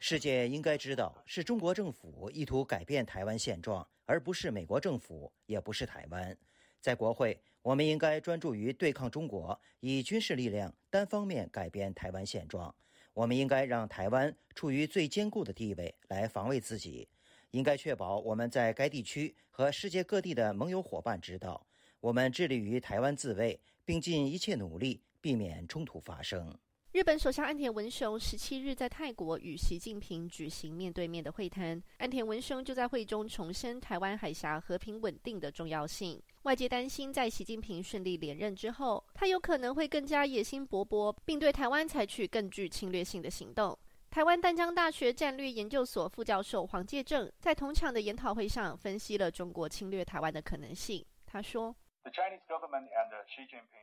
[0.00, 6.34] 世界应该知道，是中国政府意图改变台湾现状，而不是美国政府，也不是台湾。
[6.80, 12.74] 在国会，我们应该专注于对抗中国，以军事力量单方面改变台湾现状。
[13.14, 17.08] 我们应该让台湾处于最坚固的地位来防卫自己。”
[17.52, 21.66] 应该确保我们在该地区和世界各地的盟友伙伴知道，
[22.00, 26.58] 我们致力于台湾自卫，并尽一切努力避免冲突发生。
[26.94, 36.22] 日本首相岸田文雄十七日在泰国与习近平举行面对面的会谈，岸田文雄就在会中重申台湾海峡和平稳定的重要性。
[36.42, 43.76] 外界担心，在习近平顺利连任之后，他有可能会更加野心勃勃，并对台湾采取更具侵略性的行动。
[44.08, 51.04] 台湾淡江大学战略研究所副教授黄介正在同场的研讨会上分析了中国侵略台湾的可能性。
[51.26, 51.74] 他说：“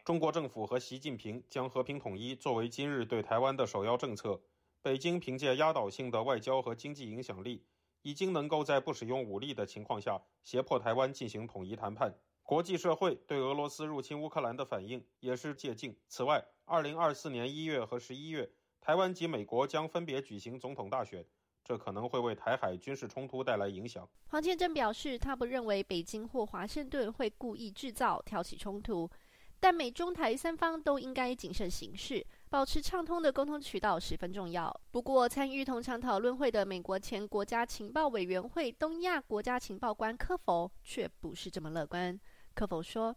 [0.06, 4.40] 中国政府和习近平将和平统一作为今日对台湾的首要政策。
[4.82, 7.66] 北京凭借压倒性的外交和经济影响力，
[8.02, 12.16] 已经能够在不使用武力的情况下胁迫台湾进行统一谈判。
[12.44, 15.96] 国际社会对俄罗斯入侵乌克兰的反应也是借鉴。
[16.08, 18.50] 此外，二零二四年一月和十一月。”
[18.82, 21.24] 台湾及美国将分别举行总统大选，
[21.72, 24.06] 这可能会为台海军事冲突带来影响。
[24.28, 29.10] 黄建正表示，他不认为北京或华盛顿会故意制造挑起冲突，
[29.58, 34.82] 但美中台三方都应该谨慎行事，保持畅通的沟通渠道十分重要。
[34.92, 42.20] 不过，参与同场讨论会的美国前国家情报委员会东亚国家情报官科否却不是这么乐观。
[42.54, 43.16] 科否说。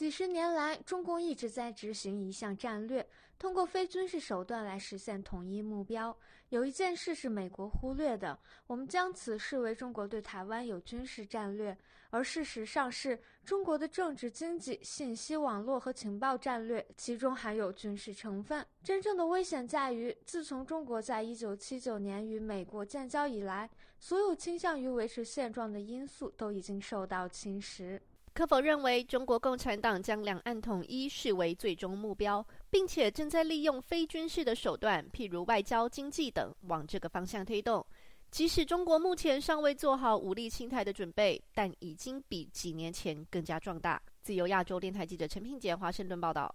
[0.00, 3.06] 几十年来，中共一直在执行一项战略，
[3.38, 6.16] 通过非军事手段来实现统一目标。
[6.48, 11.76] 有一件事是美国忽略的，我们将此视为中国对台湾有军事战略，
[12.08, 18.66] 而事实上是中国的政治、经济、信息网络和情报战略，其中含有军事成分。
[18.82, 28.00] 真正的危险在于，自从中国在一九七九年与美国建交以来，所有倾向于维持现状的因素都已经受到侵蚀。
[28.40, 37.84] 可否认为中国共产党将两岸统一视为最终目标，并且正在利用非军事的手段，譬如外交、经济等，往这个方向推动？
[38.30, 44.00] 即使中国目前尚未做好武力侵台的准备，但已经比几年前更加壮大。
[44.22, 46.54] 自由亚洲电台记者陈平杰华盛顿报道。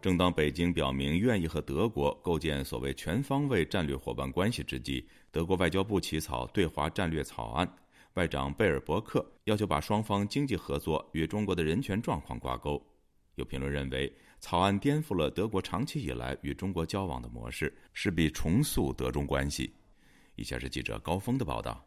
[0.00, 7.70] 正当北京表明愿意和德国构建所谓全方位战略伙伴关系之际，德国外交部起草对华战略草案，
[8.14, 12.82] 外长贝尔伯克要求把双方经济合作与中国的人权状况挂钩。
[13.34, 19.70] 有评论认为，草案颠覆了德国长期以来与中国交往的模式，势必重塑德中关系。
[20.34, 21.84] 以下是记者高峰的报道：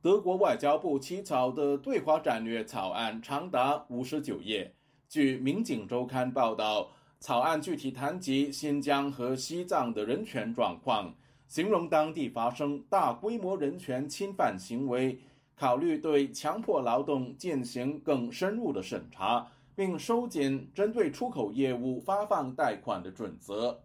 [0.00, 4.72] 德国外交部起草的对华战略草案长达五十九页。
[5.08, 6.92] 据《民警周刊》报道。
[7.22, 11.14] 草案具体谈及新疆和西藏的人权状况，
[11.46, 15.20] 形容当地发生大规模人权侵犯行为，
[15.54, 19.46] 考虑对强迫劳动进行更深入的审查，
[19.76, 23.78] 并收紧针对出口业务发放贷款的准则。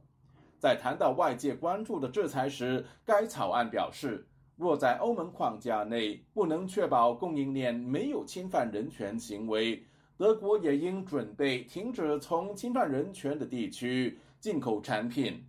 [0.58, 4.26] 在谈到外界关注的制裁时，该草案表示，
[4.56, 9.84] 若在欧盟框架内不能确保供应链没有侵犯人权行为。
[10.18, 15.46] 德国也应准备停止从侵犯人权的地区进口产品。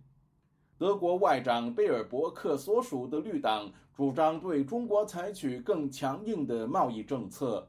[0.77, 7.67] 德国外长贝尔伯克所属的绿党主张对中国采取更强硬的贸易政策。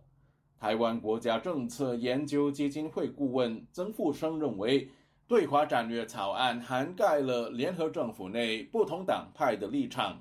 [0.58, 4.90] 台湾国家政策研究基金会顾问曾富生认为，
[5.26, 10.20] 对华战略草案涵盖了联合政府内不同党派的立场。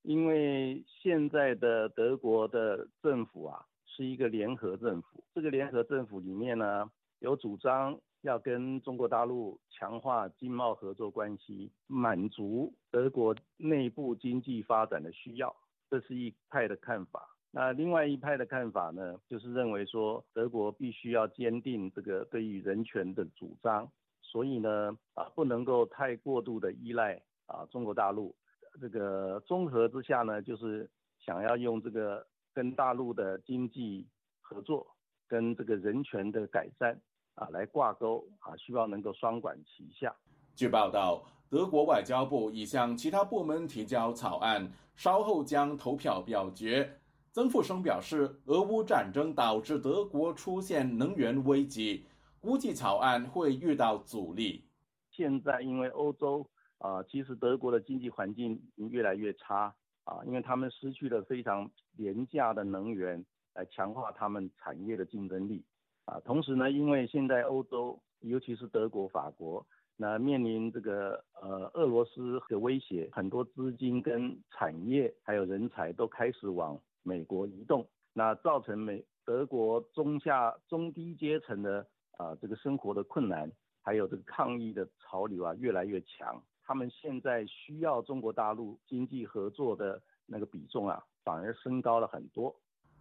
[0.00, 3.66] 因为现在的德国的政府啊。
[3.96, 6.90] 是一个联合政府，这个联合政府里面呢，
[7.20, 15.54] 有主张要跟中国大陆强化经贸合作关系，满足德国内部经济发展的需要，
[15.88, 17.36] 这是一派的看法。
[17.52, 23.88] 那另外一派的看法呢，就是认为说德国必须要坚定这个对于人权的主张，
[24.20, 28.34] 所以呢，啊，不能够太过度的依赖啊中国大陆。
[28.80, 30.90] 这个综合之下呢，就是
[31.20, 32.26] 想要用这个。
[32.54, 34.06] 跟大陆的经济
[34.40, 34.86] 合作，
[35.26, 36.98] 跟这个人权的改善，
[37.34, 40.14] 啊来挂钩啊，希望能够双管齐下。
[40.54, 47.00] 据报道，德国外交部已向其他部门提交草案，稍后将投票表决。
[47.32, 52.06] 曾富生表示，俄乌战争导致德国出现能源危机，
[52.38, 54.64] 估计草案会遇到阻力。
[55.10, 56.48] 现在因为欧洲
[56.78, 59.74] 啊，其实德国的经济环境越来越差
[60.04, 63.24] 啊，因为他们失去了非常廉价的能源
[63.54, 65.64] 来强化他们产业的竞争力
[66.04, 66.20] 啊。
[66.20, 69.66] 同时呢，因为现在欧洲，尤其是德国、法国。
[69.96, 81.86] 那面临这个呃俄罗斯的威胁，很多资金跟产业还有人才都开始往美国移动，那造成美德国中下中低阶层的
[82.18, 83.48] 啊这个生活的困难，
[83.82, 92.54] 还有这个抗议的潮流啊越来越强，他们现在需要中国大陆经济合作的那个比重啊反而升高了很多。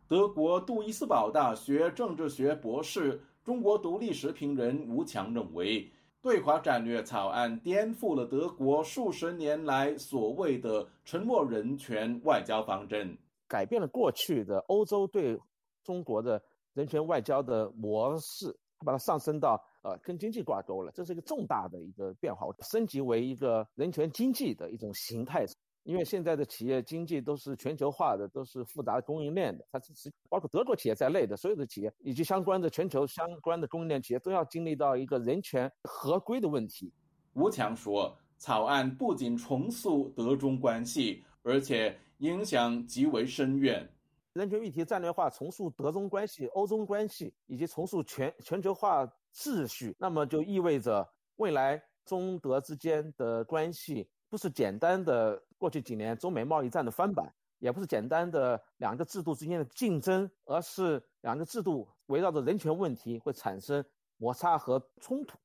[0.07, 5.91] 德国杜伊斯堡大学政治学博士、中国独立时评人吴强认为。
[6.21, 15.37] 对华战略草案颠覆了德国数十年来所谓的“沉默人权”外交方针，改变了过去的欧洲对
[15.83, 16.41] 中国的
[16.73, 25.45] 人权外交的模式，把它上升到呃跟经济挂钩了，这是一个重大的一个变化，升级为一个人权经济的一种形态。
[25.83, 36.89] 因为现在的企业经济都是全球化的，都是复杂供应链的，它是包括德国企业在内的所有的企业以及相关的全球相关的供应链企业都要经历到一个人权合规的问题。
[37.33, 43.85] 吴强说，草案不仅重塑德中关系，而且影响极为深远。
[44.33, 54.09] 人权议题战略化，重塑德中关系、欧中关系，以及重塑全全球化秩序，那么就意味着未来中德之间的关系。
[54.29, 63.85] 不是简单的过去几年中美贸易战的翻版，也不是简单的两个制度之间的竞争，而是两个制度围绕着人权问题会产生
[64.17, 65.37] 摩擦和冲突。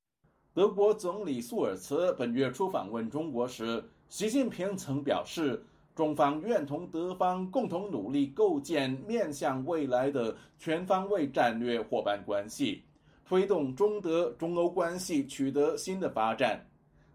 [0.55, 5.63] 德国总理苏尔茨本月初访问中国时，习近平曾表示，
[5.99, 12.85] 中方愿同德方共同努力构建面向未来的全方位战略伙伴关系，
[13.25, 16.65] 推动中德、中欧关系取得新的发展。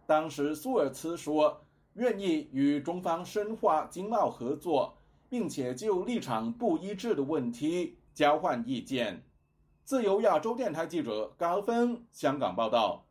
[0.05, 1.65] 当时苏尔茨说。
[1.95, 4.97] 愿意与中方深化经贸合作，
[5.29, 9.23] 并且就立场不一致的问题交换意见。
[9.83, 13.05] 自由亚洲电台记者高峰香港报道。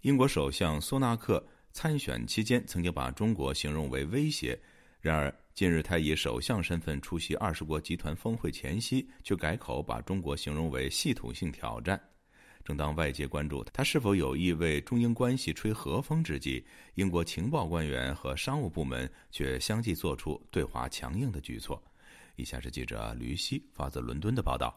[0.00, 4.58] 英国首相苏纳克参选期间曾经把中国形容为威胁，
[5.00, 12.00] 然而近日他以首相身份出席二十国集团峰会前夕，却改口把中国形容为系统性挑战。
[12.64, 21.82] 正当外界关注他是否有意为中英关系吹和风之际，英国情报官员和商务部门却相继做出对华强硬的举措。
[22.36, 24.76] 以下是记者吕希发自伦敦的报道。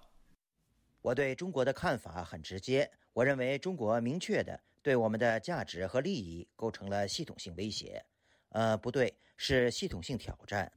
[1.02, 8.04] 我对中国的看法很直接，我认为中国明确的对我们的价值和利益构成了系统性威胁。
[8.50, 9.14] 呃，不对，
[9.44, 10.72] 是系统性挑战。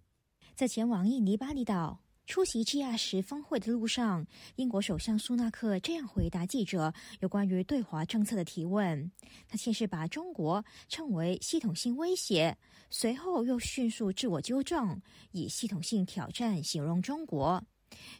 [0.54, 2.00] 在前往印尼巴厘岛。
[2.26, 6.90] 出席 G 二十峰会的路上，英国首相苏纳克这样回答记者
[7.20, 9.12] 有关于对华政策的提问。
[9.46, 12.56] 他先是把中国称为系统性威胁，
[12.88, 14.98] 随后又迅速自我纠正，
[15.32, 17.62] 以系统性挑战形容中国。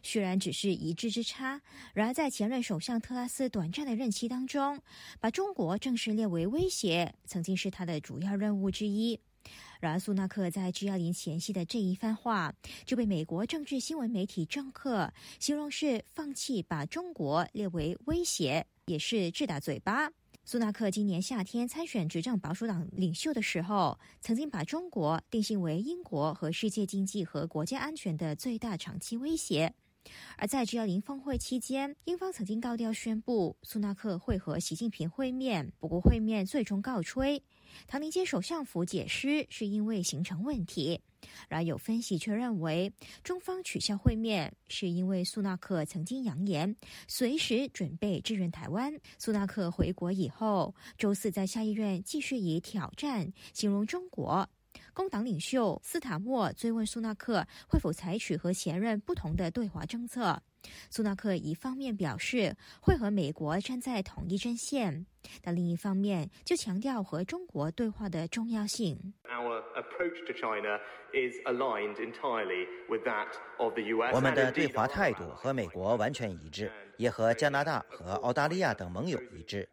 [0.03, 1.59] 虽然只是一字之差，
[1.95, 4.79] 然而在前任首相特拉斯短暂的任期当中，
[5.19, 9.19] 把中国正式列为威胁，曾经是他的主要任务之一。
[9.79, 12.53] 然而，苏纳克在 G20 前夕的这一番话，
[12.85, 20.09] 就被美国政治新闻媒体政客形容是放弃把中国列为威胁，也是自打嘴巴。
[20.47, 29.73] 苏纳克今年夏天参选执政保守党领袖的时候，曾经把中国定性为英国和世界经济和国家安全的最大长期威胁。
[30.37, 37.41] 而在 G20 峰会期间，英方曾经高调宣布苏纳克会和习近平会面，不过会面最终告吹。
[37.87, 40.99] 唐宁街首相府解释是因为行程问题，
[41.49, 42.91] 然而有分析却认为
[43.23, 46.75] 中方取消会面是因为苏纳克曾经扬言
[47.07, 48.93] 随时准备支援台湾。
[49.17, 54.47] 苏纳克回国以后，周四在下议院继续以挑战形容中国。
[54.93, 60.41] 工党领袖斯塔默追问苏纳克会否采取和前任不同的对华政策。
[60.89, 65.05] 苏纳克一方面表示会和美国站在同一阵线，
[65.41, 69.13] 但另一方面就强调和中国对话的重要性。
[74.13, 79.67] 我们的对华态度和美国完全一致，也和加拿大和澳大利亚等盟友一致。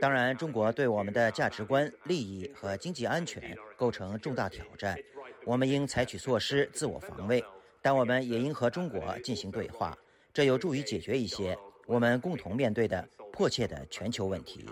[0.00, 4.96] 当然，中国对我们的价值观、利益和经济安全构成重大挑战，
[5.44, 7.44] 我们应采取措施自我防卫，
[7.82, 9.96] 但我们也应和中国进行对话。
[10.34, 11.56] 这有助于解决一些
[11.86, 14.68] 我们共同面对的迫切的全球问题。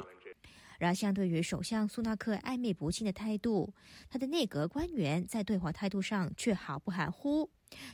[0.77, 3.73] 然而，相对于首相苏纳克暧昧不清的态度，
[4.11, 7.49] 他的内阁官员在对华态度上却毫不含糊。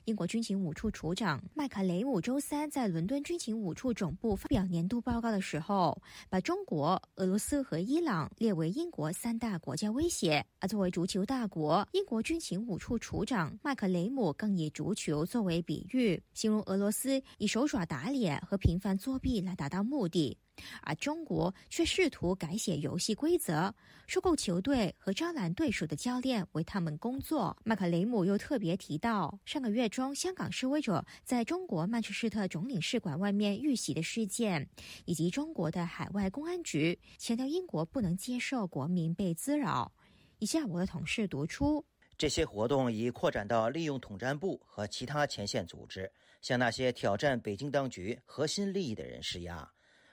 [0.05, 10.45] 英国军情五处处长麦卡雷姆周三在伦敦军情五处总部发表年度报告的时候，把中国、俄罗斯和伊朗列为英国三大国家威胁。
[10.61, 20.37] 而作为足球大国，英国军情五处处长麦克雷姆更以足球作为比喻，形容俄罗斯以手爪打脸和频繁作弊来达到目的。
[20.83, 23.73] 而中国却试图改写游戏规则，
[24.09, 27.57] 收购球队和招揽对手的教练为他们工作。
[27.63, 34.69] 麦克雷姆又特别提到，上个月中香港示威者在中国曼彻斯特总领事馆外面遇袭的事件，
[35.05, 39.93] 以及中国的海外公安局，强调英国不能接受国民被滋扰。
[40.39, 41.85] 以下我的同事读出：
[42.17, 46.11] 这些活动已扩展到利用统战部和其他前线组织，
[46.41, 49.69] 向那些挑战北京当局核心利益的人施压。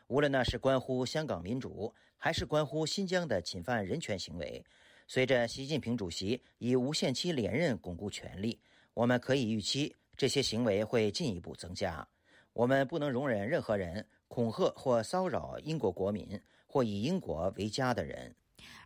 [0.08, 4.64] 无论那是关乎香港民主，还是关乎新疆的侵犯人权行为，
[5.08, 8.60] 随着习近平主席以无限期连任巩固权力，
[8.96, 12.08] 我们可以预期这些行为会进一步增加。
[12.54, 18.34] 我们不能容忍任何人恐吓或骚扰英国国民或以英国为家的人。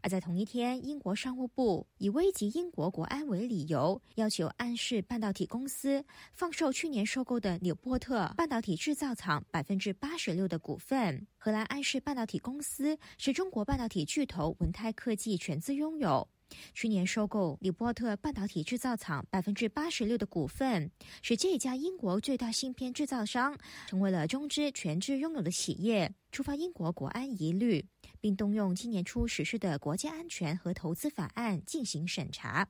[0.02, 6.04] 而在同一天，英国商务部以危及英国国安为理由，要求安氏半导体公司
[6.34, 11.28] 放售去年收购的纽波特半导体制造厂百分之八十六的股份。
[11.38, 16.28] 荷兰安氏半导体公司是中国半导体巨头文泰科技全资拥有。
[16.74, 20.92] 去年收购纽波特半导体制造厂百分之八十六的股份，
[21.22, 27.86] 使这家英国最大芯片制造商成为了中资全资拥有的企业，触发英国国安疑虑，
[28.20, 32.68] 并动用今年初实施的国家安全和投资法案进行审查。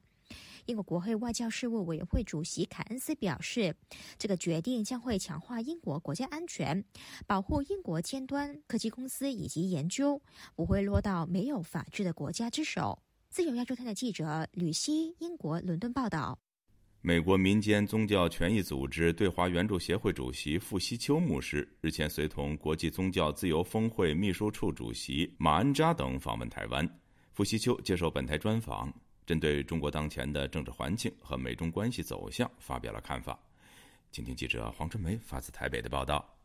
[0.65, 3.75] 英国国会外交事务委员会主席凯恩斯表示，
[4.19, 6.85] 这个决定将会强化英国国家安全，
[7.25, 10.21] 保护英国尖端科技公司以及研究，
[10.55, 12.99] 不会落到没有法治的国家之手。
[13.29, 16.39] 自由亚洲台的记者吕希，英国伦敦报道。
[17.01, 26.99] 美国民间宗教权益组织对华援助协会主席傅西秋牧师日前随同国际宗教自由峰会秘书处主席马恩扎等访问台湾。
[27.31, 28.91] 傅西秋接受本台专访，
[29.27, 33.39] 针对中国当前的政治环境和美中关系走向发表了看法。
[34.11, 36.38] 请听记者黄春梅发自台北的报道。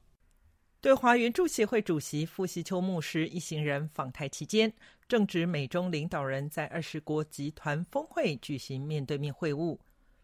[0.85, 4.71] 对华援助协会主席傅西秋牧师一行人访台期间，
[5.09, 9.79] 正值美中领导人在二十国集团峰会举行面对面会晤。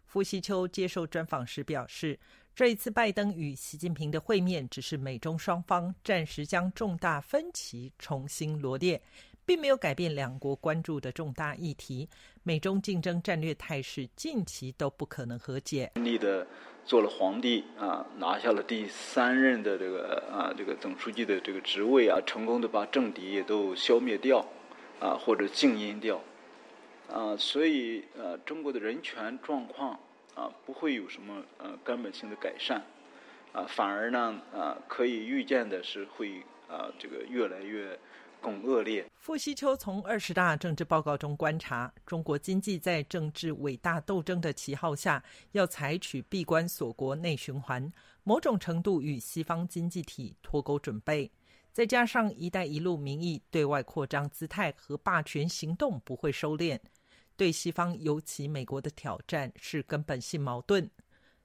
[0.04, 2.20] 傅西秋接受专访时表示，
[2.54, 9.00] 这一次拜登与习近平的会面，只是美中双方暂时将重大分歧重新罗列，
[9.46, 12.06] 并没有改变两国关注的重大议题。
[12.42, 15.90] 美中竞争战略态势近期都不可能和解。
[16.84, 24.44] 做了皇帝啊，拿下了第三任的这个啊这个总书记的这个职位啊，成功的把政敌也都消灭掉，
[24.98, 26.20] 啊或者静音掉，
[27.12, 29.98] 啊所以呃中国的人权状况
[30.34, 32.82] 啊不会有什么呃根本性的改善，
[33.52, 37.98] 啊反而呢啊可以预见的是会啊这个越来越。
[38.40, 39.08] 更恶劣。
[39.14, 45.22] 傅西秋从二十大政治报告中观察，中国经济在政治伟大斗争的旗号下，
[45.52, 47.92] 要采取闭关锁国内循环，
[48.24, 51.30] 某种程度与西方经济体脱钩准备。
[51.72, 56.76] 再加上“一带一路”名义对外扩张姿态和霸权行动不会收敛，
[57.36, 60.90] 对西方尤其美国的挑战是根本性矛盾。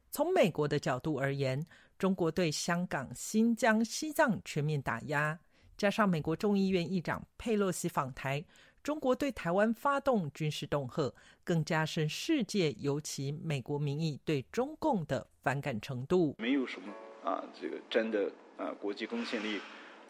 [0.09, 1.63] 从美国的角度而言，
[1.99, 5.37] 中国对香港、新疆、西藏全面打压。
[5.77, 8.43] 加上美国众议院议长佩洛西访台，
[8.81, 11.13] 中国对台湾发动军事恫吓，
[11.43, 16.33] 更加深世界尤其美国民意对中共的反感程度。
[16.37, 19.59] 没有什么啊，这个真的啊，国际公信力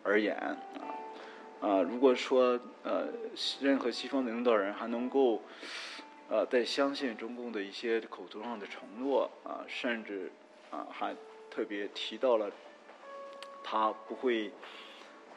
[0.04, 0.58] 而言啊
[1.62, 3.08] 啊，如果说呃，
[3.60, 5.42] 任何西方的领导人还能够
[6.30, 10.32] 呃，在相信中共的一些口头上的承诺啊，甚至
[10.70, 11.16] 啊，还
[11.50, 12.52] 特别提到了
[13.64, 14.52] 他不会。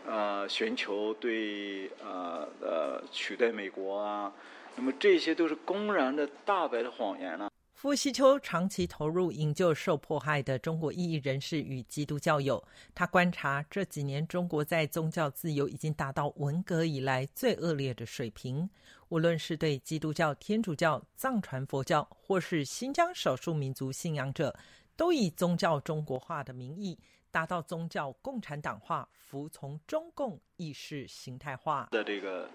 [0.07, 4.33] 呃，寻求对呃呃取代美国啊，
[4.75, 7.51] 那么这些都是公然的大白的谎言了。
[7.75, 12.61] 傅西秋长期投入营救受迫害的中国异议人士与基督教友，
[12.93, 18.69] 他观察这几年中国在宗教自由已经达到文革以来最恶劣的水平，
[19.11, 24.53] 无论是对基督教、天主教、藏传佛教，或是新疆少数民族信仰者，
[24.97, 26.99] 都以宗教中国化的名义。
[27.31, 32.49] 达到宗教共产党化、服从中共意识形态化的这个，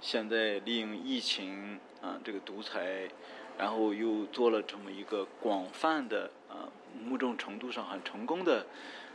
[0.00, 3.08] 现在利用疫情啊，这个独裁，
[3.58, 6.68] 然后又做了这么一个广泛的啊，
[7.04, 8.66] 某种程度上很成功的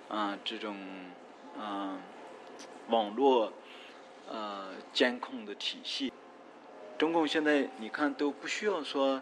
[0.08, 0.78] 啊这种
[1.58, 2.00] 啊
[2.90, 3.54] 网络
[4.28, 6.12] 呃监控的体系。
[6.98, 9.22] 中共现在你看都不需要说，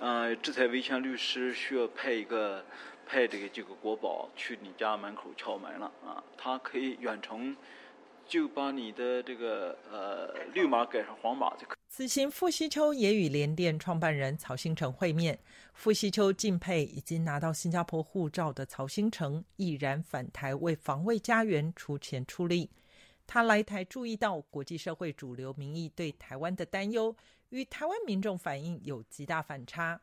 [0.00, 2.64] 呃，制裁维权律师需要派一个
[3.06, 7.56] 派这个这个国宝去你家门口敲门了啊，他可以远程
[8.26, 11.76] 就把你的这个呃绿码改成黄码就可。
[11.88, 15.38] 此行，傅西秋也与联电创办人曹新成会面。
[15.72, 22.68] 傅西秋敬佩已经拿到新加坡护照的曹新成，毅然返台为防卫家园出钱出力。
[23.26, 27.16] 他来台注意到国际社会主流民意对台湾的担忧，
[27.48, 30.00] 与台湾民众反应有极大反差。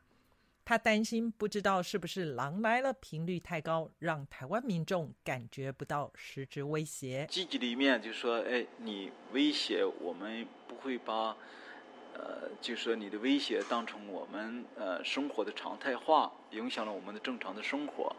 [0.64, 7.26] 他担心，不知道是不是狼来了频率太高，让台湾民众感觉不到实质威胁。
[7.28, 11.36] 积极的一面就是说，哎，你威胁我们不会把，
[12.14, 18.14] 呃，就是说你的威胁当成我们呃生活的常态化，影响了我们的正常的生活。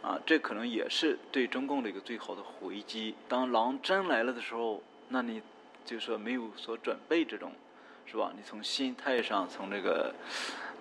[0.00, 3.16] 啊，这可能也是对中共的一个最好的回击。
[3.26, 5.42] 当狼真来了的时候，那你
[5.84, 7.50] 就是说没有所准备，这种
[8.06, 8.32] 是吧？
[8.36, 10.14] 你从心态上，从这个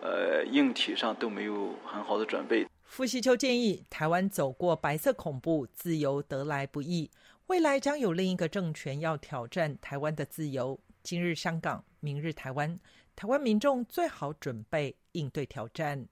[0.01, 2.67] 呃硬体上都没有很好的准备。
[2.85, 7.11] 傅西秋建议，台湾走过白色恐怖，自由得来不易，
[7.47, 10.79] 未来将有另一个政权要挑战台湾的自由。
[11.03, 12.79] 今日香港，明日台湾，
[13.15, 16.07] 台湾民众最好准备应对挑战。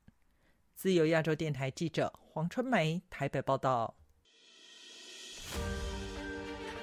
[0.76, 3.96] 自由亚洲电台记者黄春梅台北报道：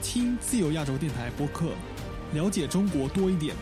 [0.00, 1.72] 听自由亚洲电台播客，
[2.32, 3.54] 了解中国多一点。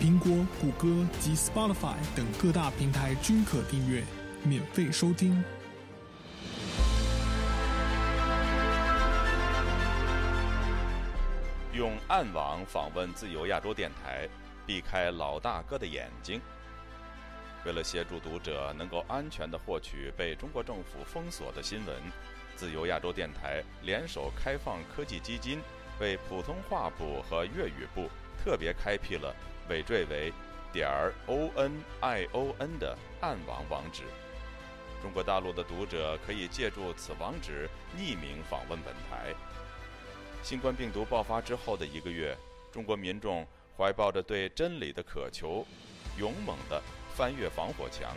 [0.00, 4.02] 苹果、谷歌及 Spotify 等各大平台均可订阅，
[4.42, 5.42] 免费收听。
[11.72, 14.28] 用暗网访问自由亚洲电台，
[14.66, 16.40] 避开老大哥的眼睛。
[17.64, 21.96] 为了协助读者能够安全的获取被中国政府封锁的新闻，
[22.56, 25.60] 自由亚洲电台联手开放科技基金，
[26.00, 28.08] 为普通话部和粤语部
[28.42, 29.34] 特别开辟了
[29.68, 30.32] 尾缀为
[30.72, 34.02] 点儿 o n i o n 的暗网网址。
[35.02, 39.34] 中国大陆的读者可以借助此网址匿名访问本台。
[40.42, 42.36] 新冠病毒爆发之后的一个月，
[42.72, 43.46] 中国民众
[43.76, 45.66] 怀抱着对真理的渴求，
[46.18, 46.82] 勇猛地。
[47.16, 48.16] 翻越防火墙，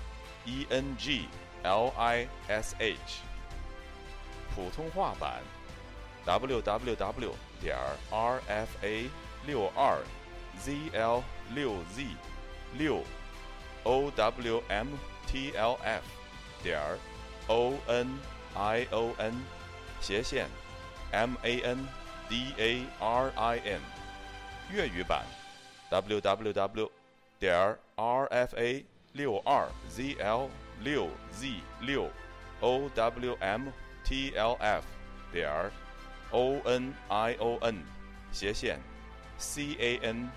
[0.45, 1.27] e n g
[1.63, 3.21] l i s h
[4.55, 5.41] 普通话版
[6.25, 7.77] w w w 点
[8.11, 9.09] r f a
[9.45, 9.97] 六二
[10.59, 11.23] z l
[11.53, 12.05] 六 z
[12.77, 13.03] 六
[13.83, 14.87] o w m
[15.27, 16.03] t l f
[16.63, 16.79] 点
[17.47, 18.19] o n
[18.55, 19.33] i o n
[19.99, 20.47] 斜线
[21.11, 21.87] m a n
[22.29, 23.81] d a r i n
[24.71, 25.25] 粤语版
[25.89, 26.91] w w w
[27.39, 28.83] 点 rfa
[29.13, 30.49] 六二 zl
[30.79, 32.09] 六 z 六
[32.61, 34.81] owmtlf
[35.31, 35.71] 点儿
[36.31, 37.75] onion
[38.31, 38.79] 斜线
[39.39, 40.29] cantonese。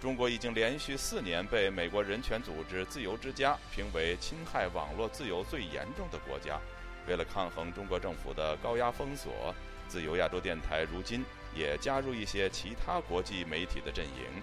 [0.00, 6.60] 中国已经连续四年被美国人权组织自由之家评为侵害网络自由最严重的国家。
[7.08, 9.54] 为了抗衡中国政府的高压封锁，
[9.88, 11.24] 自由亚洲电台如今。
[11.56, 14.42] 也加入一些其他国际媒体的阵营，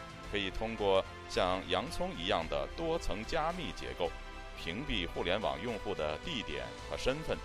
[0.31, 4.09] 可以通过像洋葱一样的多层加密结构，
[4.57, 7.37] 屏蔽互联网用户的地点和身份，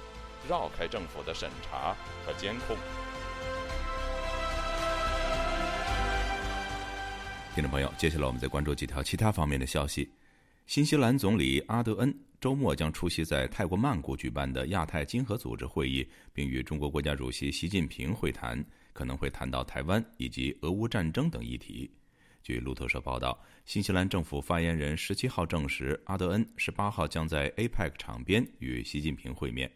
[0.48, 2.76] 绕开政府的审查和监控。
[7.54, 10.08] 听众朋友，接下来我们再关注几条其他方面的消息。
[10.66, 18.62] 新西兰总理阿德恩周末将出席在泰国曼谷举办的亚太经合组织会议，并与中国国家主席习近平会谈，
[18.92, 21.90] 可能会谈到台湾以及俄乌战争等议题。
[22.46, 29.68] 据路透社报道，新西兰政府发言人十七号证实，阿德恩十八号将在 APEC 场边与习近平会面。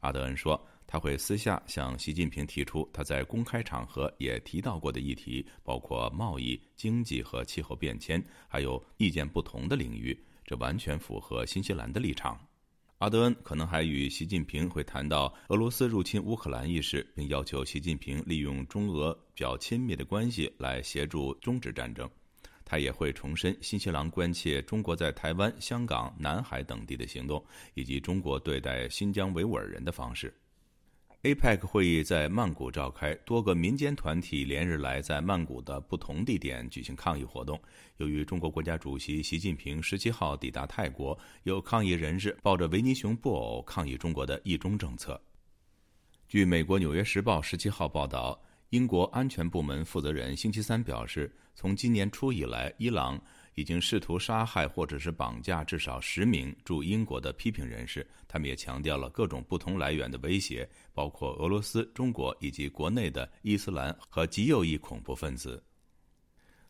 [0.00, 0.58] 阿德恩说。
[0.88, 10.16] 他会私下向习近平提出他在公开场合也提到过的议题，包括贸易、经济和气候变迁，还有意见不同的领域。
[10.44, 12.38] 这完全符合新西兰的立场。
[12.98, 22.08] 阿德恩可能还与习近平会谈到俄罗斯入侵乌克兰一事，并要求习近平利用中俄较亲密的关系来协助终止战争。
[22.64, 27.44] 他也会重申新西兰关切中国在台湾、香港、南海等地的行动，
[27.74, 30.34] 以及中国对待新疆维吾尔人的方式。
[31.26, 37.60] APEC 会议在曼谷召开，多个民间团体连日来在曼谷的不同地点举行抗议活动。
[37.96, 45.20] 由于中国国家主席习近平十七号抵达泰国，有抗议人士抱着维尼熊布偶抗议中国的“一中”政策。
[46.28, 53.20] 据美国《纽约时报》十七号报道，英国安全部门负责人星期三表示，从今年初以来，伊朗。
[53.56, 58.06] 已经试图杀害或者是绑架至少十名驻英国的批评人士。
[58.28, 65.62] 他们也强调了各种不同来源的威胁，包括俄罗斯、中国以及国内的伊斯兰和极右翼恐怖分子。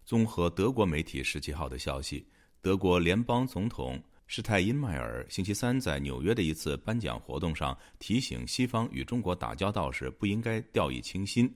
[0.04, 2.24] 综合德国媒体十七号的消息，
[2.62, 11.52] 德国联邦总统施泰因迈尔星期三在纽约的一次颁奖活动上提醒西方与中国打交道时不应该掉以轻心。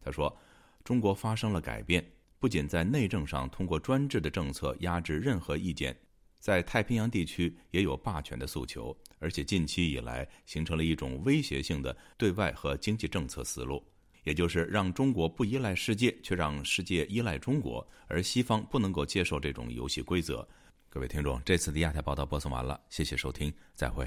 [0.00, 0.36] 他说
[0.82, 2.04] ：“中国发生了改变。”
[2.42, 5.96] 不仅在内政上通过专制的政策压制任何意见，
[6.40, 13.80] 在太平洋地区也有霸权的诉求，而且近期以来形成了一种威胁性的对外和经济政策思路，
[14.24, 20.44] 也就是让中国不依赖世界，却让世界依赖中国，而西方不能够接受这种游戏规则。
[20.88, 24.04] 各位听众，这次的亚太报道播送完了，谢谢收听，再会。